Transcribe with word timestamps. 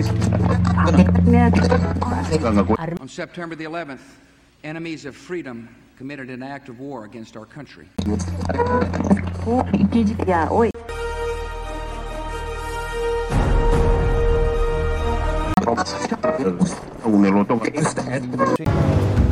On 0.00 0.08
September 3.08 3.54
the 3.54 3.64
11th, 3.64 4.00
enemies 4.64 5.04
of 5.04 5.14
freedom 5.14 5.68
committed 5.98 6.30
an 6.30 6.42
act 6.42 6.70
of 6.70 6.80
war 6.80 7.04
against 7.04 7.36
our 7.36 7.44
country. 7.44 7.86
There 7.96 8.14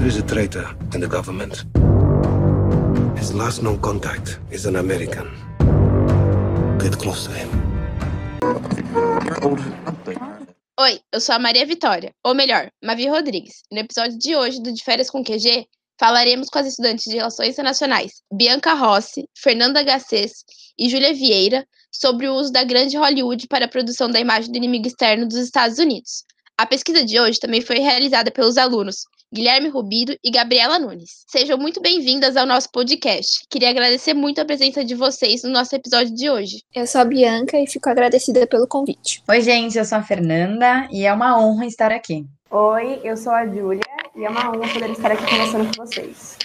is 0.07 0.17
a 0.19 0.23
traitor 0.23 0.69
in 0.93 1.01
the 1.01 1.09
government. 1.09 1.65
His 3.19 3.33
last 3.33 3.63
known 3.63 3.81
contact 3.81 4.39
is 4.51 4.67
an 4.67 4.77
American. 4.77 5.31
Get 6.79 6.99
close 6.99 7.25
to 7.27 7.33
him. 7.33 7.59
Oi, 10.81 11.01
eu 11.13 11.21
sou 11.21 11.35
a 11.35 11.41
Maria 11.41 11.67
Vitória, 11.67 12.15
ou 12.25 12.37
melhor, 12.37 12.71
Mavi 12.81 13.09
Rodrigues. 13.09 13.63
No 13.69 13.81
episódio 13.81 14.17
de 14.17 14.37
hoje 14.37 14.63
do 14.63 14.73
De 14.73 14.85
Férias 14.85 15.11
com 15.11 15.25
QG, 15.25 15.67
falaremos 15.99 16.49
com 16.49 16.57
as 16.61 16.69
estudantes 16.69 17.05
de 17.07 17.17
Relações 17.17 17.55
Internacionais 17.55 18.23
Bianca 18.33 18.75
Rossi, 18.75 19.29
Fernanda 19.37 19.83
Gacês 19.83 20.45
e 20.79 20.89
Júlia 20.89 21.13
Vieira 21.13 21.67
sobre 21.91 22.29
o 22.29 22.35
uso 22.35 22.53
da 22.53 22.63
grande 22.63 22.97
Hollywood 22.97 23.49
para 23.49 23.65
a 23.65 23.69
produção 23.69 24.09
da 24.09 24.21
imagem 24.21 24.53
do 24.53 24.57
inimigo 24.57 24.87
externo 24.87 25.27
dos 25.27 25.39
Estados 25.39 25.81
Unidos. 25.81 26.23
A 26.57 26.65
pesquisa 26.65 27.05
de 27.05 27.19
hoje 27.19 27.41
também 27.41 27.61
foi 27.61 27.81
realizada 27.81 28.31
pelos 28.31 28.57
alunos 28.57 28.99
Guilherme 29.31 29.69
Rubido 29.69 30.17
e 30.25 30.31
Gabriela 30.31 30.79
Nunes. 30.79 31.25
Sejam 31.27 31.59
muito 31.59 31.83
bem-vindas 31.83 32.35
ao 32.35 32.47
nosso 32.47 32.71
podcast. 32.73 33.45
Queria 33.51 33.69
agradecer 33.69 34.15
muito 34.15 34.41
a 34.41 34.45
presença 34.45 34.83
de 34.83 34.95
vocês 34.95 35.43
no 35.43 35.51
nosso 35.51 35.77
episódio 35.77 36.15
de 36.15 36.31
hoje. 36.31 36.63
Eu 36.75 36.87
sou 36.87 37.03
a 37.03 37.05
Bianca 37.05 37.59
e 37.59 37.67
fico 37.67 37.91
agradecida 37.91 38.47
pelo 38.47 38.67
convite. 38.67 39.23
Oi, 39.29 39.41
gente, 39.43 39.77
eu 39.77 39.85
sou 39.85 39.99
a 39.99 40.03
Fernanda 40.03 40.89
e 40.91 41.05
é 41.05 41.13
uma 41.13 41.39
honra 41.39 41.67
estar 41.67 41.93
aqui. 41.93 42.25
Oi, 42.51 43.01
eu 43.05 43.19
sou 43.19 43.33
a 43.33 43.47
Júlia 43.47 43.83
e 44.17 44.25
é 44.25 44.31
uma 44.31 44.49
honra 44.49 44.73
poder 44.73 44.91
estar 44.93 45.13
aqui 45.13 45.27
conversando 45.27 45.77
com 45.77 45.85
vocês. 45.85 46.39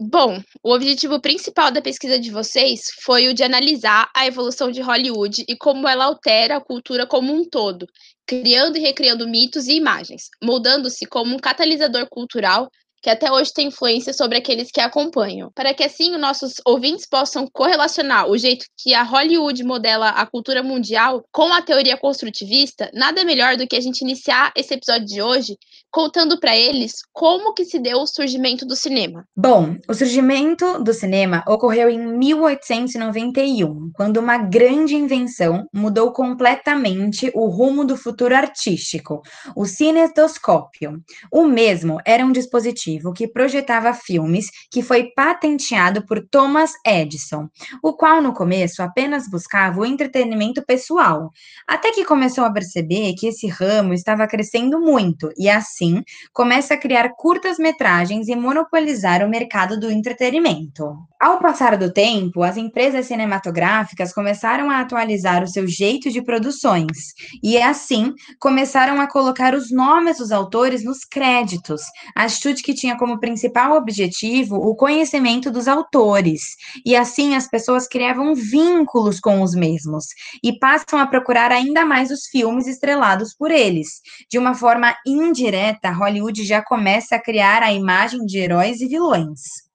Bom, 0.00 0.40
o 0.62 0.72
objetivo 0.72 1.20
principal 1.20 1.72
da 1.72 1.82
pesquisa 1.82 2.20
de 2.20 2.30
vocês 2.30 2.82
foi 3.02 3.26
o 3.26 3.34
de 3.34 3.42
analisar 3.42 4.08
a 4.14 4.28
evolução 4.28 4.70
de 4.70 4.80
Hollywood 4.80 5.44
e 5.48 5.56
como 5.56 5.88
ela 5.88 6.04
altera 6.04 6.58
a 6.58 6.60
cultura 6.60 7.04
como 7.04 7.32
um 7.32 7.44
todo, 7.44 7.84
criando 8.28 8.76
e 8.76 8.80
recriando 8.80 9.26
mitos 9.26 9.66
e 9.68 9.72
imagens, 9.72 10.28
moldando-se 10.42 11.06
como 11.06 11.34
um 11.34 11.38
catalisador 11.38 12.06
cultural 12.10 12.70
que 13.02 13.10
até 13.10 13.30
hoje 13.30 13.52
tem 13.52 13.68
influência 13.68 14.12
sobre 14.12 14.38
aqueles 14.38 14.70
que 14.70 14.80
a 14.80 14.86
acompanham, 14.86 15.50
para 15.54 15.72
que 15.72 15.84
assim 15.84 16.14
os 16.14 16.20
nossos 16.20 16.54
ouvintes 16.66 17.06
possam 17.06 17.46
correlacionar 17.52 18.28
o 18.28 18.36
jeito 18.36 18.66
que 18.76 18.92
a 18.94 19.02
Hollywood 19.02 19.62
modela 19.62 20.08
a 20.08 20.26
cultura 20.26 20.62
mundial 20.62 21.22
com 21.30 21.52
a 21.52 21.62
teoria 21.62 21.96
construtivista, 21.96 22.90
nada 22.92 23.24
melhor 23.24 23.56
do 23.56 23.66
que 23.66 23.76
a 23.76 23.80
gente 23.80 24.00
iniciar 24.00 24.52
esse 24.56 24.74
episódio 24.74 25.06
de 25.06 25.22
hoje 25.22 25.56
contando 25.90 26.38
para 26.38 26.56
eles 26.56 26.96
como 27.12 27.54
que 27.54 27.64
se 27.64 27.78
deu 27.78 27.98
o 27.98 28.06
surgimento 28.06 28.66
do 28.66 28.76
cinema. 28.76 29.24
Bom, 29.36 29.76
o 29.88 29.94
surgimento 29.94 30.82
do 30.82 30.92
cinema 30.92 31.44
ocorreu 31.46 31.88
em 31.88 31.98
1891, 31.98 33.90
quando 33.94 34.18
uma 34.18 34.38
grande 34.38 34.94
invenção 34.96 35.66
mudou 35.72 36.12
completamente 36.12 37.30
o 37.34 37.46
rumo 37.48 37.84
do 37.84 37.96
futuro 37.96 38.34
artístico, 38.34 39.22
o 39.56 39.64
cinetoscópio. 39.64 41.00
O 41.32 41.44
mesmo 41.44 41.98
era 42.04 42.24
um 42.24 42.32
dispositivo 42.32 42.87
que 43.14 43.28
projetava 43.28 43.92
filmes 43.92 44.46
que 44.70 44.82
foi 44.82 45.10
patenteado 45.14 46.04
por 46.06 46.26
Thomas 46.28 46.72
Edison, 46.86 47.48
o 47.82 47.92
qual 47.92 48.22
no 48.22 48.32
começo 48.32 48.82
apenas 48.82 49.28
buscava 49.28 49.80
o 49.80 49.84
entretenimento 49.84 50.64
pessoal, 50.64 51.30
até 51.66 51.90
que 51.92 52.04
começou 52.04 52.44
a 52.44 52.52
perceber 52.52 53.14
que 53.14 53.26
esse 53.26 53.46
ramo 53.46 53.92
estava 53.92 54.26
crescendo 54.26 54.80
muito 54.80 55.30
e 55.36 55.48
assim 55.48 56.02
começa 56.32 56.74
a 56.74 56.78
criar 56.78 57.10
curtas-metragens 57.16 58.28
e 58.28 58.36
monopolizar 58.36 59.24
o 59.24 59.28
mercado 59.28 59.78
do 59.78 59.90
entretenimento. 59.90 60.96
Ao 61.20 61.40
passar 61.40 61.76
do 61.76 61.92
tempo, 61.92 62.44
as 62.44 62.56
empresas 62.56 63.06
cinematográficas 63.06 64.12
começaram 64.12 64.70
a 64.70 64.80
atualizar 64.80 65.42
o 65.42 65.48
seu 65.48 65.66
jeito 65.66 66.10
de 66.10 66.22
produções 66.22 67.12
e 67.42 67.58
assim 67.58 68.14
começaram 68.38 69.00
a 69.00 69.08
colocar 69.08 69.52
os 69.52 69.72
nomes 69.72 70.18
dos 70.18 70.30
autores 70.30 70.84
nos 70.84 71.04
créditos, 71.04 71.82
atitude 72.14 72.62
que 72.62 72.74
tinha 72.78 72.96
como 72.96 73.20
principal 73.20 73.76
objetivo 73.76 74.56
o 74.56 74.74
conhecimento 74.74 75.50
dos 75.50 75.68
autores. 75.68 76.40
E 76.84 76.96
assim 76.96 77.34
as 77.34 77.48
pessoas 77.48 77.86
criavam 77.86 78.34
vínculos 78.34 79.20
com 79.20 79.42
os 79.42 79.54
mesmos 79.54 80.06
e 80.42 80.58
passam 80.58 80.98
a 80.98 81.06
procurar 81.06 81.52
ainda 81.52 81.84
mais 81.84 82.10
os 82.10 82.26
filmes 82.26 82.66
estrelados 82.66 83.34
por 83.34 83.50
eles. 83.50 84.00
De 84.30 84.38
uma 84.38 84.54
forma 84.54 84.94
indireta, 85.06 85.90
Hollywood 85.90 86.44
já 86.44 86.62
começa 86.62 87.16
a 87.16 87.22
criar 87.22 87.62
a 87.62 87.72
imagem 87.72 88.24
de 88.24 88.38
heróis 88.38 88.80
e 88.80 88.86
vilões. 88.86 89.67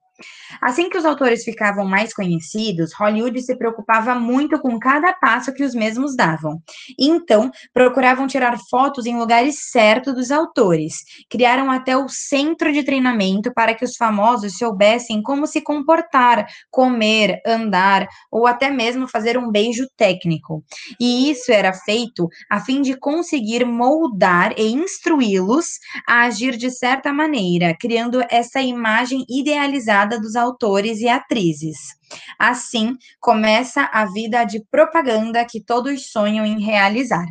Assim 0.61 0.89
que 0.89 0.97
os 0.97 1.05
autores 1.05 1.43
ficavam 1.43 1.85
mais 1.85 2.13
conhecidos, 2.13 2.93
Hollywood 2.93 3.41
se 3.41 3.57
preocupava 3.57 4.13
muito 4.13 4.59
com 4.59 4.77
cada 4.79 5.11
passo 5.13 5.53
que 5.53 5.63
os 5.63 5.73
mesmos 5.73 6.15
davam. 6.15 6.61
Então, 6.99 7.49
procuravam 7.73 8.27
tirar 8.27 8.57
fotos 8.69 9.05
em 9.05 9.17
lugares 9.17 9.71
certos 9.71 10.13
dos 10.13 10.31
autores. 10.31 10.93
Criaram 11.29 11.71
até 11.71 11.97
o 11.97 12.07
centro 12.07 12.71
de 12.71 12.83
treinamento 12.83 13.51
para 13.53 13.73
que 13.73 13.83
os 13.83 13.95
famosos 13.95 14.57
soubessem 14.57 15.21
como 15.21 15.47
se 15.47 15.61
comportar, 15.61 16.45
comer, 16.69 17.41
andar 17.45 18.07
ou 18.31 18.45
até 18.45 18.69
mesmo 18.69 19.07
fazer 19.07 19.37
um 19.37 19.49
beijo 19.49 19.87
técnico. 19.97 20.63
E 20.99 21.31
isso 21.31 21.51
era 21.51 21.73
feito 21.73 22.27
a 22.49 22.59
fim 22.59 22.81
de 22.81 22.95
conseguir 22.95 23.65
moldar 23.65 24.53
e 24.57 24.71
instruí-los 24.71 25.65
a 26.07 26.23
agir 26.23 26.55
de 26.55 26.69
certa 26.69 27.11
maneira, 27.11 27.75
criando 27.79 28.23
essa 28.29 28.61
imagem 28.61 29.25
idealizada 29.27 30.02
dos 30.05 30.35
autores 30.35 30.99
e 30.99 31.07
atrizes. 31.07 31.77
Assim, 32.39 32.95
começa 33.19 33.89
a 33.91 34.05
vida 34.05 34.43
de 34.43 34.63
propaganda 34.69 35.45
que 35.45 35.63
todos 35.63 36.11
sonham 36.11 36.45
em 36.45 36.61
realizar. 36.61 37.25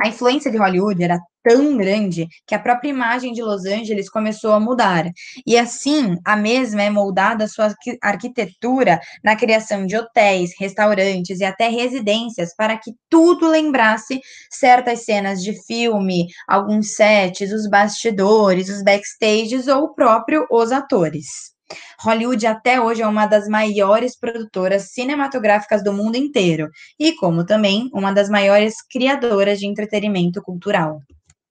A 0.00 0.08
influência 0.08 0.50
de 0.50 0.56
Hollywood 0.56 1.02
era 1.02 1.18
tão 1.42 1.76
grande 1.76 2.26
que 2.44 2.54
a 2.54 2.58
própria 2.58 2.90
imagem 2.90 3.32
de 3.32 3.40
Los 3.40 3.64
Angeles 3.64 4.10
começou 4.10 4.52
a 4.52 4.58
mudar. 4.58 5.04
E 5.46 5.56
assim, 5.56 6.16
a 6.24 6.36
mesma 6.36 6.82
é 6.82 6.90
moldada 6.90 7.46
sua 7.46 7.72
arquitetura 8.02 8.98
na 9.22 9.36
criação 9.36 9.86
de 9.86 9.96
hotéis, 9.96 10.50
restaurantes 10.58 11.38
e 11.38 11.44
até 11.44 11.68
residências 11.68 12.54
para 12.56 12.76
que 12.76 12.92
tudo 13.08 13.48
lembrasse 13.48 14.20
certas 14.50 15.04
cenas 15.04 15.40
de 15.40 15.52
filme, 15.66 16.26
alguns 16.48 16.94
sets, 16.94 17.52
os 17.52 17.68
bastidores, 17.68 18.68
os 18.68 18.82
backstages 18.82 19.68
ou 19.68 19.94
próprio 19.94 20.46
os 20.50 20.72
atores. 20.72 21.55
Hollywood 22.00 22.46
até 22.46 22.80
hoje 22.80 23.02
é 23.02 23.06
uma 23.06 23.26
das 23.26 23.48
maiores 23.48 24.18
produtoras 24.18 24.90
cinematográficas 24.92 25.82
do 25.82 25.92
mundo 25.92 26.16
inteiro 26.16 26.70
e, 26.98 27.12
como 27.12 27.44
também, 27.44 27.90
uma 27.92 28.12
das 28.12 28.28
maiores 28.28 28.74
criadoras 28.90 29.58
de 29.58 29.66
entretenimento 29.66 30.42
cultural. 30.42 31.00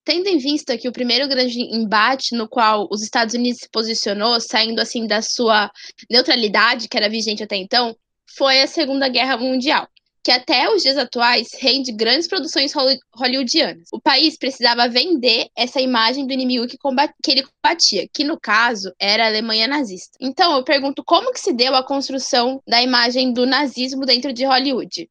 Tendo 0.03 0.27
em 0.27 0.37
vista 0.37 0.77
que 0.77 0.87
o 0.87 0.93
primeiro 0.93 1.27
grande 1.27 1.59
embate 1.59 2.35
no 2.35 2.47
qual 2.47 2.87
os 2.91 3.01
Estados 3.01 3.33
Unidos 3.33 3.61
se 3.61 3.69
posicionou, 3.69 4.39
saindo 4.39 4.79
assim 4.79 5.07
da 5.07 5.21
sua 5.21 5.71
neutralidade, 6.09 6.87
que 6.87 6.95
era 6.95 7.09
vigente 7.09 7.43
até 7.43 7.55
então, 7.55 7.95
foi 8.37 8.61
a 8.61 8.67
Segunda 8.67 9.07
Guerra 9.09 9.37
Mundial 9.37 9.87
que 10.25 10.31
até 10.31 10.67
os 10.67 10.81
dias 10.81 10.97
atuais 10.97 11.49
rende 11.59 11.91
grandes 11.91 12.27
produções 12.27 12.73
hollywoodianas. 13.13 13.87
O 13.93 14.01
país 14.01 14.35
precisava 14.35 14.89
vender 14.89 15.49
essa 15.55 15.79
imagem 15.79 16.25
do 16.25 16.33
inimigo 16.33 16.65
que, 16.65 16.79
que 17.21 17.31
ele 17.31 17.43
combatia, 17.43 18.07
que 18.11 18.23
no 18.23 18.39
caso 18.39 18.91
era 18.99 19.25
a 19.25 19.27
Alemanha 19.27 19.67
nazista. 19.67 20.17
Então 20.19 20.57
eu 20.57 20.63
pergunto 20.63 21.03
como 21.05 21.31
que 21.31 21.39
se 21.39 21.53
deu 21.53 21.75
a 21.75 21.85
construção 21.85 22.59
da 22.67 22.81
imagem 22.81 23.33
do 23.33 23.45
nazismo 23.45 24.03
dentro 24.03 24.33
de 24.33 24.45
Hollywood? 24.45 25.07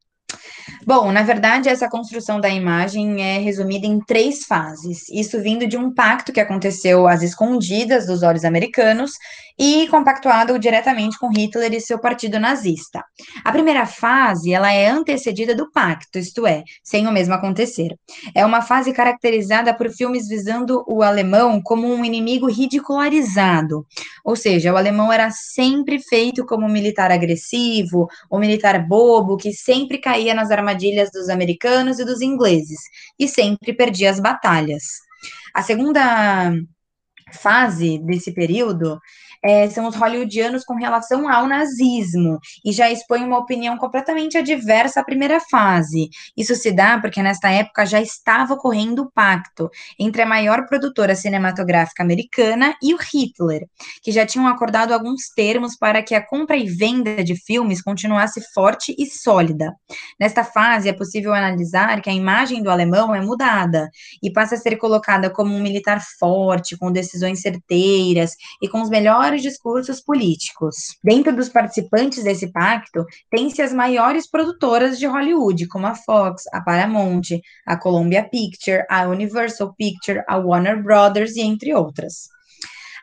Bom, 0.87 1.11
na 1.13 1.23
verdade, 1.23 1.69
essa 1.69 1.89
construção 1.89 2.41
da 2.41 2.49
imagem 2.49 3.23
é 3.23 3.39
resumida 3.39 3.87
em 3.87 3.99
três 4.01 4.45
fases. 4.45 5.09
Isso 5.09 5.41
vindo 5.41 5.67
de 5.67 5.77
um 5.77 5.93
pacto 5.93 6.33
que 6.33 6.41
aconteceu 6.41 7.07
às 7.07 7.23
escondidas 7.23 8.07
dos 8.07 8.23
olhos 8.23 8.45
americanos 8.45 9.13
e 9.59 9.87
compactuado 9.89 10.59
diretamente 10.59 11.19
com 11.19 11.31
Hitler 11.31 11.73
e 11.75 11.81
seu 11.81 11.99
partido 11.99 12.41
nazista. 12.41 13.05
A 13.45 13.53
primeira 13.53 13.87
fase, 13.87 14.53
ela 14.53 14.73
é 14.73 14.89
antecedida 14.89 15.55
do 15.55 15.71
pacto, 15.71 16.19
isto 16.19 16.47
é, 16.47 16.65
sem 16.83 17.07
o 17.07 17.13
mesmo 17.13 17.35
acontecer. 17.35 17.95
É 18.35 18.45
uma 18.45 18.63
fase 18.63 18.93
caracterizada 18.93 19.73
por 19.73 19.91
filmes 19.91 20.29
visando 20.29 20.85
o 20.89 21.03
alemão 21.03 21.61
como 21.63 21.87
um 21.87 22.05
inimigo 22.05 22.51
ridicularizado. 22.51 23.87
Ou 24.25 24.35
seja, 24.35 24.73
o 24.73 24.77
alemão 24.77 25.13
era 25.13 25.31
sempre 25.31 26.01
feito 26.01 26.45
como 26.45 26.67
um 26.67 26.71
militar 26.71 27.13
agressivo, 27.13 28.09
um 28.31 28.39
militar 28.39 28.85
bobo 28.87 29.37
que 29.37 29.53
sempre 29.53 29.99
caía 29.99 30.24
nas 30.33 30.51
armadilhas 30.51 31.11
dos 31.13 31.29
americanos 31.29 31.99
e 31.99 32.05
dos 32.05 32.23
ingleses 32.23 32.79
e 33.19 33.29
sempre 33.29 33.75
perdia 33.75 34.11
as 34.11 34.21
batalhas. 34.21 34.85
A 35.53 35.63
segunda 35.63 36.53
fase 37.33 37.99
desse 37.99 38.33
período 38.33 38.99
é, 39.45 39.69
são 39.69 39.87
os 39.87 39.95
hollywoodianos 39.95 40.65
com 40.65 40.75
relação 40.75 41.29
ao 41.29 41.47
nazismo, 41.47 42.39
e 42.65 42.73
já 42.73 42.91
expõe 42.91 43.23
uma 43.23 43.39
opinião 43.39 43.77
completamente 43.77 44.39
adversa 44.39 45.01
à 45.01 45.05
primeira 45.05 45.39
fase. 45.51 46.09
Isso 46.37 46.55
se 46.55 46.73
dá 46.73 46.99
porque 46.99 47.23
nesta 47.23 47.51
época 47.51 47.85
já 47.85 48.01
estava 48.01 48.55
ocorrendo 48.55 49.03
o 49.03 49.13
pacto 49.13 49.69
entre 49.99 50.23
a 50.23 50.27
maior 50.27 50.67
produtora 50.67 51.15
cinematográfica 51.15 52.03
americana 52.03 52.75
e 52.83 52.95
o 52.95 52.99
Hitler, 52.99 53.67
que 54.03 54.11
já 54.11 54.25
tinham 54.25 54.47
acordado 54.47 54.93
alguns 54.93 55.29
termos 55.35 55.77
para 55.77 56.03
que 56.03 56.15
a 56.15 56.25
compra 56.25 56.57
e 56.57 56.67
venda 56.67 57.23
de 57.23 57.37
filmes 57.37 57.83
continuasse 57.83 58.41
forte 58.55 58.95
e 58.99 59.07
sólida. 59.07 59.75
Nesta 60.19 60.43
fase, 60.45 60.89
é 60.89 60.93
possível 60.93 61.35
analisar 61.35 62.01
que 62.01 62.09
a 62.09 62.13
imagem 62.13 62.63
do 62.63 62.71
alemão 62.71 63.15
é 63.15 63.21
mudada 63.21 63.91
e 64.23 64.33
passa 64.33 64.55
a 64.55 64.59
ser 64.59 64.77
colocada 64.77 65.29
como 65.29 65.55
um 65.55 65.61
militar 65.61 66.01
forte, 66.19 66.77
com 66.77 66.91
decisões 66.91 67.41
certeiras 67.41 68.33
e 68.63 68.69
com 68.69 68.81
os 68.81 68.89
melhores 68.89 69.34
maiores 69.35 69.43
discursos 69.43 70.01
políticos. 70.01 70.77
Dentro 71.03 71.35
dos 71.35 71.49
participantes 71.49 72.23
desse 72.23 72.53
pacto, 72.53 73.05
tem-se 73.31 73.61
as 73.61 73.73
maiores 73.73 74.31
produtoras 74.31 74.99
de 74.99 75.07
Hollywood, 75.07 75.67
como 75.67 75.87
a 75.87 75.95
Fox, 75.95 76.45
a 76.53 76.61
Paramount, 76.61 77.23
a 77.67 77.77
Columbia 77.77 78.29
Picture, 78.29 78.85
a 78.89 79.07
Universal 79.09 79.75
Picture, 79.77 80.23
a 80.29 80.37
Warner 80.37 80.83
Brothers 80.83 81.37
e 81.37 81.41
entre 81.41 81.75
outras. 81.75 82.29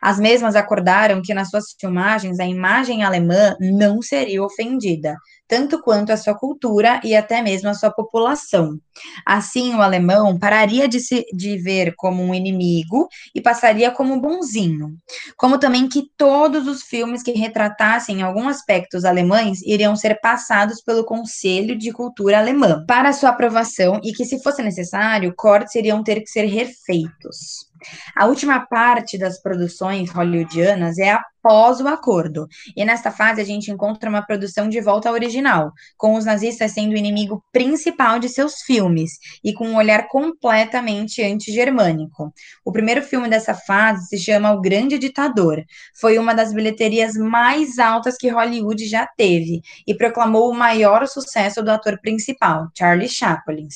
As 0.00 0.18
mesmas 0.18 0.56
acordaram 0.56 1.22
que 1.22 1.34
nas 1.34 1.48
suas 1.48 1.76
filmagens 1.78 2.40
a 2.40 2.46
imagem 2.46 3.04
alemã 3.04 3.54
não 3.60 4.02
seria 4.02 4.42
ofendida, 4.42 5.14
tanto 5.52 5.82
quanto 5.82 6.10
a 6.10 6.16
sua 6.16 6.34
cultura 6.34 6.98
e 7.04 7.14
até 7.14 7.42
mesmo 7.42 7.68
a 7.68 7.74
sua 7.74 7.90
população. 7.90 8.80
Assim, 9.26 9.74
o 9.74 9.82
alemão 9.82 10.38
pararia 10.38 10.88
de 10.88 10.98
se 10.98 11.26
de 11.30 11.58
ver 11.58 11.92
como 11.94 12.22
um 12.22 12.32
inimigo 12.32 13.06
e 13.34 13.40
passaria 13.40 13.90
como 13.90 14.18
bonzinho. 14.18 14.96
Como 15.36 15.58
também 15.58 15.86
que 15.86 16.08
todos 16.16 16.66
os 16.66 16.82
filmes 16.82 17.22
que 17.22 17.32
retratassem 17.32 18.22
alguns 18.22 18.46
aspectos 18.46 19.04
alemães 19.04 19.60
iriam 19.60 19.94
ser 19.94 20.18
passados 20.22 20.80
pelo 20.80 21.04
Conselho 21.04 21.76
de 21.76 21.92
Cultura 21.92 22.38
Alemã 22.38 22.82
para 22.88 23.12
sua 23.12 23.28
aprovação 23.28 24.00
e 24.02 24.14
que, 24.14 24.24
se 24.24 24.42
fosse 24.42 24.62
necessário, 24.62 25.34
cortes 25.36 25.74
iriam 25.74 26.02
ter 26.02 26.22
que 26.22 26.30
ser 26.30 26.46
refeitos. 26.46 27.70
A 28.16 28.26
última 28.26 28.66
parte 28.66 29.18
das 29.18 29.40
produções 29.40 30.10
hollywoodianas 30.10 30.98
é 30.98 31.18
após 31.42 31.80
o 31.80 31.88
acordo. 31.88 32.46
E 32.76 32.84
nesta 32.84 33.10
fase 33.10 33.40
a 33.40 33.44
gente 33.44 33.70
encontra 33.70 34.08
uma 34.08 34.22
produção 34.24 34.68
de 34.68 34.80
volta 34.80 35.08
ao 35.08 35.14
original, 35.14 35.72
com 35.96 36.14
os 36.14 36.24
nazistas 36.24 36.70
sendo 36.70 36.92
o 36.92 36.96
inimigo 36.96 37.42
principal 37.52 38.20
de 38.20 38.28
seus 38.28 38.62
filmes 38.62 39.12
e 39.42 39.52
com 39.52 39.66
um 39.66 39.76
olhar 39.76 40.06
completamente 40.08 41.20
anti-germânico. 41.22 42.32
O 42.64 42.70
primeiro 42.70 43.02
filme 43.02 43.28
dessa 43.28 43.54
fase 43.54 44.06
se 44.06 44.18
chama 44.18 44.52
O 44.52 44.60
Grande 44.60 44.98
Ditador. 44.98 45.64
Foi 46.00 46.16
uma 46.16 46.32
das 46.32 46.52
bilheterias 46.52 47.16
mais 47.16 47.78
altas 47.78 48.16
que 48.16 48.28
Hollywood 48.28 48.86
já 48.86 49.06
teve 49.06 49.60
e 49.86 49.94
proclamou 49.94 50.48
o 50.48 50.54
maior 50.54 51.06
sucesso 51.08 51.62
do 51.62 51.70
ator 51.70 51.98
principal, 52.00 52.68
Charlie 52.76 53.08
Chaplin. 53.08 53.66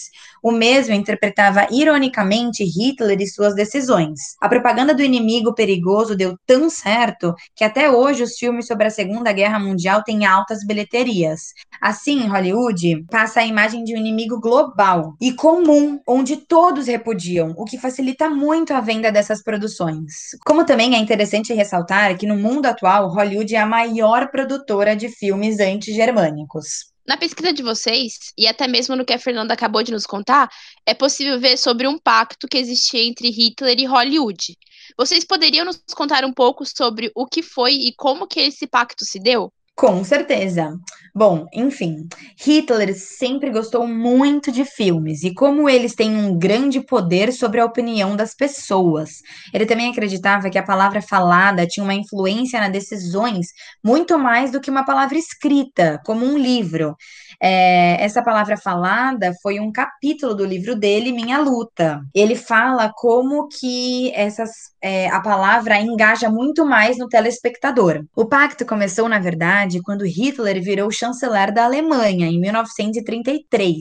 O 0.42 0.52
mesmo 0.52 0.94
interpretava 0.94 1.66
ironicamente 1.70 2.64
Hitler 2.64 3.20
e 3.20 3.26
suas 3.26 3.54
decisões. 3.54 3.95
A 4.40 4.48
propaganda 4.48 4.94
do 4.94 5.02
inimigo 5.02 5.54
perigoso 5.54 6.16
deu 6.16 6.36
tão 6.46 6.68
certo 6.68 7.34
que 7.54 7.64
até 7.64 7.90
hoje 7.90 8.22
os 8.22 8.36
filmes 8.36 8.66
sobre 8.66 8.86
a 8.86 8.90
Segunda 8.90 9.32
Guerra 9.32 9.58
Mundial 9.58 10.02
têm 10.02 10.24
altas 10.24 10.64
bilheterias. 10.66 11.52
Assim, 11.80 12.26
Hollywood 12.26 13.04
passa 13.10 13.40
a 13.40 13.46
imagem 13.46 13.84
de 13.84 13.94
um 13.94 13.98
inimigo 13.98 14.40
global 14.40 15.14
e 15.20 15.32
comum, 15.32 16.00
onde 16.06 16.36
todos 16.36 16.86
repudiam, 16.86 17.54
o 17.56 17.64
que 17.64 17.78
facilita 17.78 18.28
muito 18.28 18.72
a 18.74 18.80
venda 18.80 19.10
dessas 19.12 19.42
produções. 19.42 20.30
Como 20.44 20.64
também 20.64 20.94
é 20.94 20.98
interessante 20.98 21.54
ressaltar 21.54 22.16
que 22.16 22.26
no 22.26 22.36
mundo 22.36 22.66
atual, 22.66 23.08
Hollywood 23.08 23.54
é 23.54 23.58
a 23.58 23.66
maior 23.66 24.30
produtora 24.30 24.96
de 24.96 25.08
filmes 25.08 25.60
anti-germânicos. 25.60 26.95
Na 27.06 27.16
pesquisa 27.16 27.52
de 27.52 27.62
vocês, 27.62 28.32
e 28.36 28.48
até 28.48 28.66
mesmo 28.66 28.96
no 28.96 29.04
que 29.04 29.12
a 29.12 29.18
Fernanda 29.18 29.54
acabou 29.54 29.82
de 29.82 29.92
nos 29.92 30.04
contar, 30.04 30.50
é 30.84 30.92
possível 30.92 31.38
ver 31.38 31.56
sobre 31.56 31.86
um 31.86 31.96
pacto 31.96 32.48
que 32.48 32.58
existia 32.58 33.04
entre 33.04 33.30
Hitler 33.30 33.78
e 33.78 33.84
Hollywood. 33.84 34.58
Vocês 34.98 35.24
poderiam 35.24 35.64
nos 35.64 35.80
contar 35.94 36.24
um 36.24 36.32
pouco 36.32 36.64
sobre 36.64 37.12
o 37.14 37.24
que 37.24 37.42
foi 37.42 37.74
e 37.74 37.94
como 37.94 38.26
que 38.26 38.40
esse 38.40 38.66
pacto 38.66 39.04
se 39.04 39.20
deu? 39.20 39.52
Com 39.76 40.02
certeza. 40.02 40.74
Bom, 41.14 41.46
enfim, 41.52 42.08
Hitler 42.38 42.94
sempre 42.98 43.50
gostou 43.50 43.86
muito 43.86 44.50
de 44.50 44.64
filmes 44.64 45.22
e 45.22 45.34
como 45.34 45.68
eles 45.68 45.94
têm 45.94 46.16
um 46.16 46.38
grande 46.38 46.80
poder 46.80 47.30
sobre 47.30 47.60
a 47.60 47.64
opinião 47.64 48.16
das 48.16 48.34
pessoas. 48.34 49.20
Ele 49.52 49.66
também 49.66 49.90
acreditava 49.90 50.48
que 50.48 50.58
a 50.58 50.62
palavra 50.62 51.02
falada 51.02 51.66
tinha 51.66 51.84
uma 51.84 51.94
influência 51.94 52.58
nas 52.58 52.72
decisões 52.72 53.48
muito 53.84 54.18
mais 54.18 54.50
do 54.50 54.60
que 54.62 54.70
uma 54.70 54.84
palavra 54.84 55.18
escrita, 55.18 56.00
como 56.06 56.24
um 56.24 56.38
livro. 56.38 56.96
É, 57.40 58.02
essa 58.02 58.22
palavra 58.22 58.56
falada 58.56 59.32
foi 59.42 59.60
um 59.60 59.70
capítulo 59.70 60.34
do 60.34 60.44
livro 60.44 60.74
dele, 60.74 61.12
Minha 61.12 61.38
Luta. 61.38 62.00
Ele 62.14 62.34
fala 62.34 62.90
como 62.94 63.48
que 63.48 64.12
essas, 64.14 64.50
é, 64.80 65.08
a 65.08 65.20
palavra 65.20 65.80
engaja 65.80 66.30
muito 66.30 66.64
mais 66.64 66.98
no 66.98 67.08
telespectador. 67.08 68.04
O 68.14 68.24
pacto 68.24 68.64
começou, 68.64 69.08
na 69.08 69.18
verdade, 69.18 69.82
quando 69.82 70.06
Hitler 70.06 70.62
virou 70.62 70.90
chanceler 70.90 71.52
da 71.52 71.64
Alemanha, 71.64 72.26
em 72.26 72.40
1933, 72.40 73.76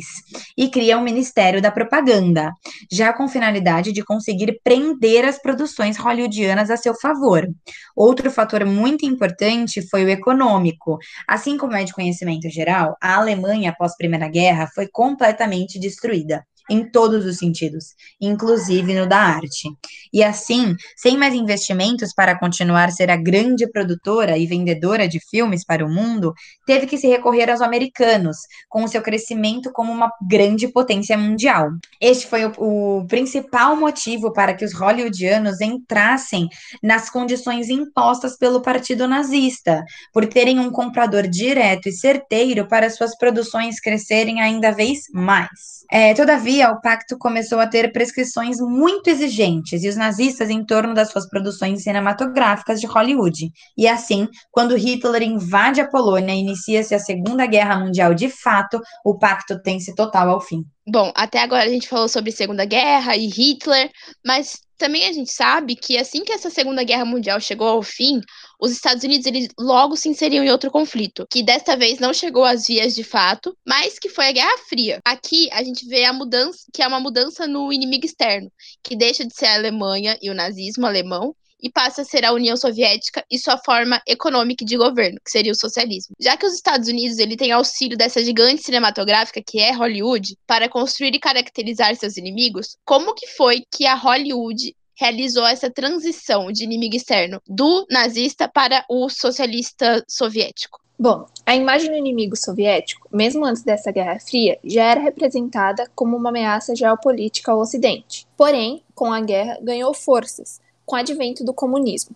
e 0.58 0.70
cria 0.70 0.98
o 0.98 1.02
um 1.02 1.04
Ministério 1.04 1.62
da 1.62 1.72
Propaganda, 1.72 2.52
já 2.92 3.14
com 3.14 3.28
finalidade 3.28 3.92
de 3.92 4.04
conseguir 4.04 4.60
prender 4.64 5.24
as 5.24 5.40
produções 5.40 5.98
hollywoodianas 5.98 6.70
a 6.70 6.78
seu 6.78 6.94
favor. 6.96 7.48
Outro 7.96 8.30
fator 8.30 8.66
muito 8.66 9.06
importante 9.06 9.88
foi 9.88 10.04
o 10.04 10.10
econômico. 10.10 10.98
Assim 11.28 11.58
como 11.58 11.76
é 11.76 11.84
de 11.84 11.94
conhecimento 11.94 12.50
geral, 12.50 12.98
a 13.02 13.16
Alemanha 13.16 13.45
Alemanha 13.46 13.70
após 13.70 13.96
Primeira 13.96 14.28
Guerra 14.28 14.68
foi 14.74 14.88
completamente 14.88 15.80
destruída 15.80 16.46
em 16.70 16.90
todos 16.90 17.26
os 17.26 17.38
sentidos, 17.38 17.94
inclusive 18.20 18.94
no 18.94 19.08
da 19.08 19.18
arte. 19.18 19.70
E 20.12 20.24
assim, 20.24 20.76
sem 20.96 21.18
mais 21.18 21.34
investimentos 21.34 22.14
para 22.14 22.38
continuar 22.38 22.86
a 22.86 22.92
ser 22.92 23.12
a 23.12 23.18
grande 23.18 23.70
produtora 23.70 24.38
e 24.38 24.46
vendedora 24.46 25.08
de 25.08 25.20
filmes 25.20 25.66
para 25.66 25.86
o 25.86 25.90
mundo, 25.90 26.34
teve 26.66 26.88
que 26.88 26.98
se 26.98 27.08
recorrer 27.08 27.50
aos 27.50 27.62
americanos, 27.62 28.38
com 28.70 28.84
o 28.84 28.88
seu 28.88 29.02
crescimento 29.02 29.72
como 29.72 29.92
uma 29.92 30.12
grande 30.28 30.68
potência 30.68 31.18
mundial. 31.18 31.70
Este 32.02 32.28
foi 32.28 32.46
o, 32.46 32.54
o 32.58 33.08
principal 33.08 33.76
motivo 33.76 34.32
para 34.34 34.54
que 34.54 34.66
os 34.66 34.74
hollywoodianos 34.74 35.62
entrassem 35.62 36.48
nas 36.82 37.10
condições 37.10 37.70
impostas 37.70 38.38
pelo 38.38 38.62
partido 38.62 39.08
nazista, 39.08 39.84
por 40.14 40.26
terem 40.26 40.60
um 40.60 40.72
comprador 40.72 41.28
direto 41.28 41.90
e 41.90 41.92
certeiro 41.92 42.68
para 42.68 42.90
suas 42.90 43.18
produções 43.18 43.80
crescerem 43.80 44.42
ainda 44.42 44.72
vez 44.72 45.04
mais. 45.14 45.76
É, 45.92 46.14
todavia, 46.14 46.55
o 46.64 46.80
pacto 46.82 47.18
começou 47.18 47.60
a 47.60 47.68
ter 47.68 47.92
prescrições 47.92 48.58
muito 48.60 49.10
exigentes 49.10 49.84
e 49.84 49.90
os 49.90 49.96
nazistas 49.96 50.50
em 50.50 50.66
torno 50.66 50.94
das 50.94 51.10
suas 51.10 51.28
produções 51.28 51.84
cinematográficas 51.84 52.80
de 52.80 52.88
Hollywood. 52.88 53.50
E 53.78 53.88
assim, 53.88 54.28
quando 54.52 54.76
Hitler 54.76 55.24
invade 55.24 55.82
a 55.82 55.88
Polônia 55.88 56.34
e 56.34 56.40
inicia-se 56.40 56.94
a 56.94 57.00
Segunda 57.00 57.46
Guerra 57.46 57.80
Mundial 57.80 58.14
de 58.14 58.30
fato, 58.30 58.80
o 59.04 59.18
pacto 59.18 59.62
tem-se 59.62 59.96
total 59.96 60.30
ao 60.30 60.42
fim. 60.42 60.64
Bom, 60.88 61.12
até 61.16 61.40
agora 61.42 61.64
a 61.64 61.70
gente 61.70 61.90
falou 61.90 62.08
sobre 62.08 62.32
Segunda 62.32 62.64
Guerra 62.64 63.16
e 63.16 63.28
Hitler, 63.28 63.90
mas 64.24 64.60
também 64.78 65.08
a 65.08 65.14
gente 65.14 65.32
sabe 65.32 65.76
que 65.76 65.98
assim 65.98 66.24
que 66.24 66.32
essa 66.32 66.50
Segunda 66.50 66.84
Guerra 66.84 67.06
Mundial 67.06 67.40
chegou 67.40 67.68
ao 67.68 67.82
fim, 67.82 68.22
os 68.60 68.72
Estados 68.72 69.04
Unidos 69.04 69.26
eles 69.26 69.50
logo 69.60 69.96
se 69.96 70.10
inseriam 70.10 70.44
em 70.44 70.52
outro 70.52 70.72
conflito, 70.72 71.26
que 71.30 71.44
desta 71.44 71.76
vez 71.76 72.00
não 72.00 72.14
chegou 72.14 72.44
às 72.44 72.66
vias 72.68 72.96
de 72.96 73.04
fato, 73.04 73.56
mas 73.66 74.00
que 74.00 74.10
foi 74.10 74.28
a 74.28 74.32
Guerra 74.32 74.58
Fria. 74.70 75.00
Aqui 75.06 75.50
a 75.52 75.64
gente 75.64 75.88
vê 75.88 76.06
a 76.06 76.14
mudança, 76.14 76.60
que 76.74 76.82
é 76.82 76.88
uma 76.88 77.00
mudança 77.00 77.48
no 77.48 77.72
inimigo 77.72 78.06
externo, 78.06 78.52
que 78.84 78.96
deixa 78.96 79.26
de 79.26 79.34
ser 79.36 79.48
a 79.48 79.56
Alemanha 79.56 80.18
e 80.22 80.30
o 80.30 80.34
nazismo 80.34 80.86
alemão 80.86 81.36
e 81.62 81.72
passa 81.72 82.04
a 82.04 82.06
ser 82.06 82.24
a 82.24 82.32
União 82.32 82.56
Soviética 82.56 83.26
e 83.32 83.40
sua 83.40 83.58
forma 83.58 84.00
econômica 84.08 84.64
de 84.64 84.78
governo, 84.78 85.20
que 85.24 85.32
seria 85.32 85.52
o 85.52 85.56
socialismo. 85.56 86.16
Já 86.20 86.38
que 86.38 86.46
os 86.46 86.54
Estados 86.54 86.88
Unidos 86.88 87.18
ele 87.18 87.36
tem 87.36 87.52
auxílio 87.52 87.98
dessa 87.98 88.24
gigante 88.24 88.62
cinematográfica 88.62 89.42
que 89.42 89.60
é 89.60 89.72
Hollywood 89.72 90.38
para 90.46 90.70
construir 90.70 91.16
e 91.16 91.20
caracterizar 91.20 91.96
seus 91.96 92.18
inimigos, 92.18 92.78
como 92.86 93.16
que 93.16 93.28
foi 93.28 93.64
que 93.72 93.86
a 93.88 93.96
Hollywood 93.96 94.76
realizou 94.96 95.46
essa 95.46 95.70
transição 95.70 96.52
de 96.52 96.64
inimigo 96.64 96.96
externo 96.96 97.42
do 97.48 97.86
nazista 97.90 98.48
para 98.48 98.86
o 98.90 99.10
socialista 99.10 100.04
soviético? 100.08 100.80
Bom, 100.98 101.26
a 101.46 101.54
imagem 101.54 101.90
do 101.92 101.98
inimigo 101.98 102.38
soviético, 102.38 103.10
mesmo 103.12 103.44
antes 103.44 103.64
dessa 103.64 103.92
Guerra 103.92 104.18
Fria, 104.18 104.58
já 104.64 104.86
era 104.86 105.02
representada 105.02 105.92
como 105.94 106.16
uma 106.16 106.30
ameaça 106.30 106.74
geopolítica 106.74 107.52
ao 107.52 107.60
Ocidente. 107.60 108.26
Porém, 108.38 108.82
com 108.94 109.12
a 109.12 109.20
guerra, 109.20 109.60
ganhou 109.62 109.94
forças, 109.94 110.62
com 110.86 110.96
o 110.96 111.00
advento 111.00 111.44
do 111.44 111.54
comunismo. 111.54 112.16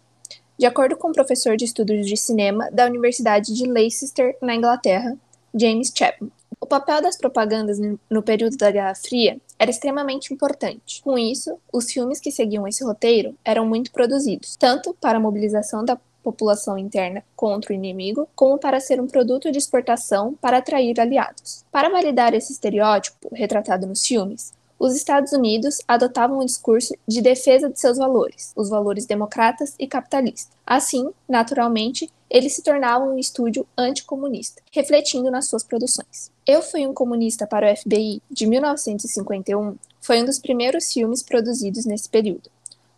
De 0.57 0.65
acordo 0.65 0.95
com 0.95 1.09
o 1.09 1.13
professor 1.13 1.57
de 1.57 1.65
estudos 1.65 2.07
de 2.07 2.15
cinema 2.15 2.69
da 2.71 2.85
Universidade 2.85 3.53
de 3.53 3.65
Leicester, 3.65 4.37
na 4.41 4.55
Inglaterra, 4.55 5.17
James 5.53 5.91
Chapman. 5.93 6.31
O 6.61 6.65
papel 6.65 7.01
das 7.01 7.17
propagandas 7.17 7.79
no 8.09 8.23
período 8.23 8.55
da 8.55 8.71
Guerra 8.71 8.95
Fria 8.95 9.39
era 9.59 9.69
extremamente 9.69 10.33
importante. 10.33 11.01
Com 11.03 11.17
isso, 11.17 11.59
os 11.71 11.91
filmes 11.91 12.21
que 12.21 12.31
seguiam 12.31 12.65
esse 12.65 12.83
roteiro 12.83 13.35
eram 13.43 13.67
muito 13.67 13.91
produzidos, 13.91 14.55
tanto 14.55 14.95
para 14.99 15.17
a 15.17 15.21
mobilização 15.21 15.83
da 15.83 15.99
população 16.23 16.77
interna 16.77 17.23
contra 17.35 17.71
o 17.71 17.75
inimigo, 17.75 18.27
como 18.35 18.57
para 18.57 18.79
ser 18.79 19.01
um 19.01 19.07
produto 19.07 19.51
de 19.51 19.57
exportação 19.57 20.33
para 20.39 20.57
atrair 20.57 20.99
aliados. 20.99 21.65
Para 21.71 21.89
validar 21.89 22.33
esse 22.33 22.51
estereótipo 22.51 23.29
retratado 23.33 23.85
nos 23.87 24.05
filmes, 24.05 24.53
os 24.79 24.95
Estados 24.95 25.33
Unidos 25.33 25.79
adotavam 25.85 26.39
um 26.39 26.45
discurso 26.45 26.95
de 27.05 27.21
defesa 27.21 27.69
de 27.69 27.77
seus 27.77 27.97
valores, 27.97 28.53
os 28.55 28.69
valores 28.69 29.05
democratas 29.05 29.75
e 29.77 29.85
capitalistas. 29.85 30.49
Assim, 30.65 31.11
naturalmente, 31.27 32.09
eles 32.29 32.53
se 32.53 32.63
tornavam 32.63 33.13
um 33.13 33.19
estúdio 33.19 33.67
anticomunista, 33.77 34.61
refletindo 34.71 35.29
nas 35.29 35.47
suas 35.47 35.63
produções. 35.63 36.31
Eu 36.47 36.61
Fui 36.61 36.87
um 36.87 36.93
Comunista 36.93 37.45
para 37.45 37.71
o 37.71 37.75
FBI, 37.75 38.21
de 38.31 38.47
1951, 38.47 39.75
foi 39.99 40.21
um 40.21 40.25
dos 40.25 40.39
primeiros 40.39 40.93
filmes 40.93 41.21
produzidos 41.21 41.85
nesse 41.85 42.07
período, 42.07 42.49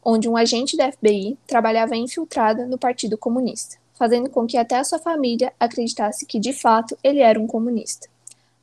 onde 0.03 0.29
um 0.29 0.37
agente 0.37 0.77
da 0.77 0.91
FBI 0.91 1.37
trabalhava 1.47 1.95
infiltrado 1.95 2.67
no 2.67 2.77
Partido 2.77 3.17
Comunista, 3.17 3.77
fazendo 3.95 4.29
com 4.29 4.45
que 4.45 4.57
até 4.57 4.77
a 4.77 4.83
sua 4.83 4.99
família 4.99 5.51
acreditasse 5.59 6.25
que, 6.25 6.39
de 6.39 6.53
fato, 6.53 6.97
ele 7.03 7.19
era 7.21 7.39
um 7.39 7.47
comunista. 7.47 8.10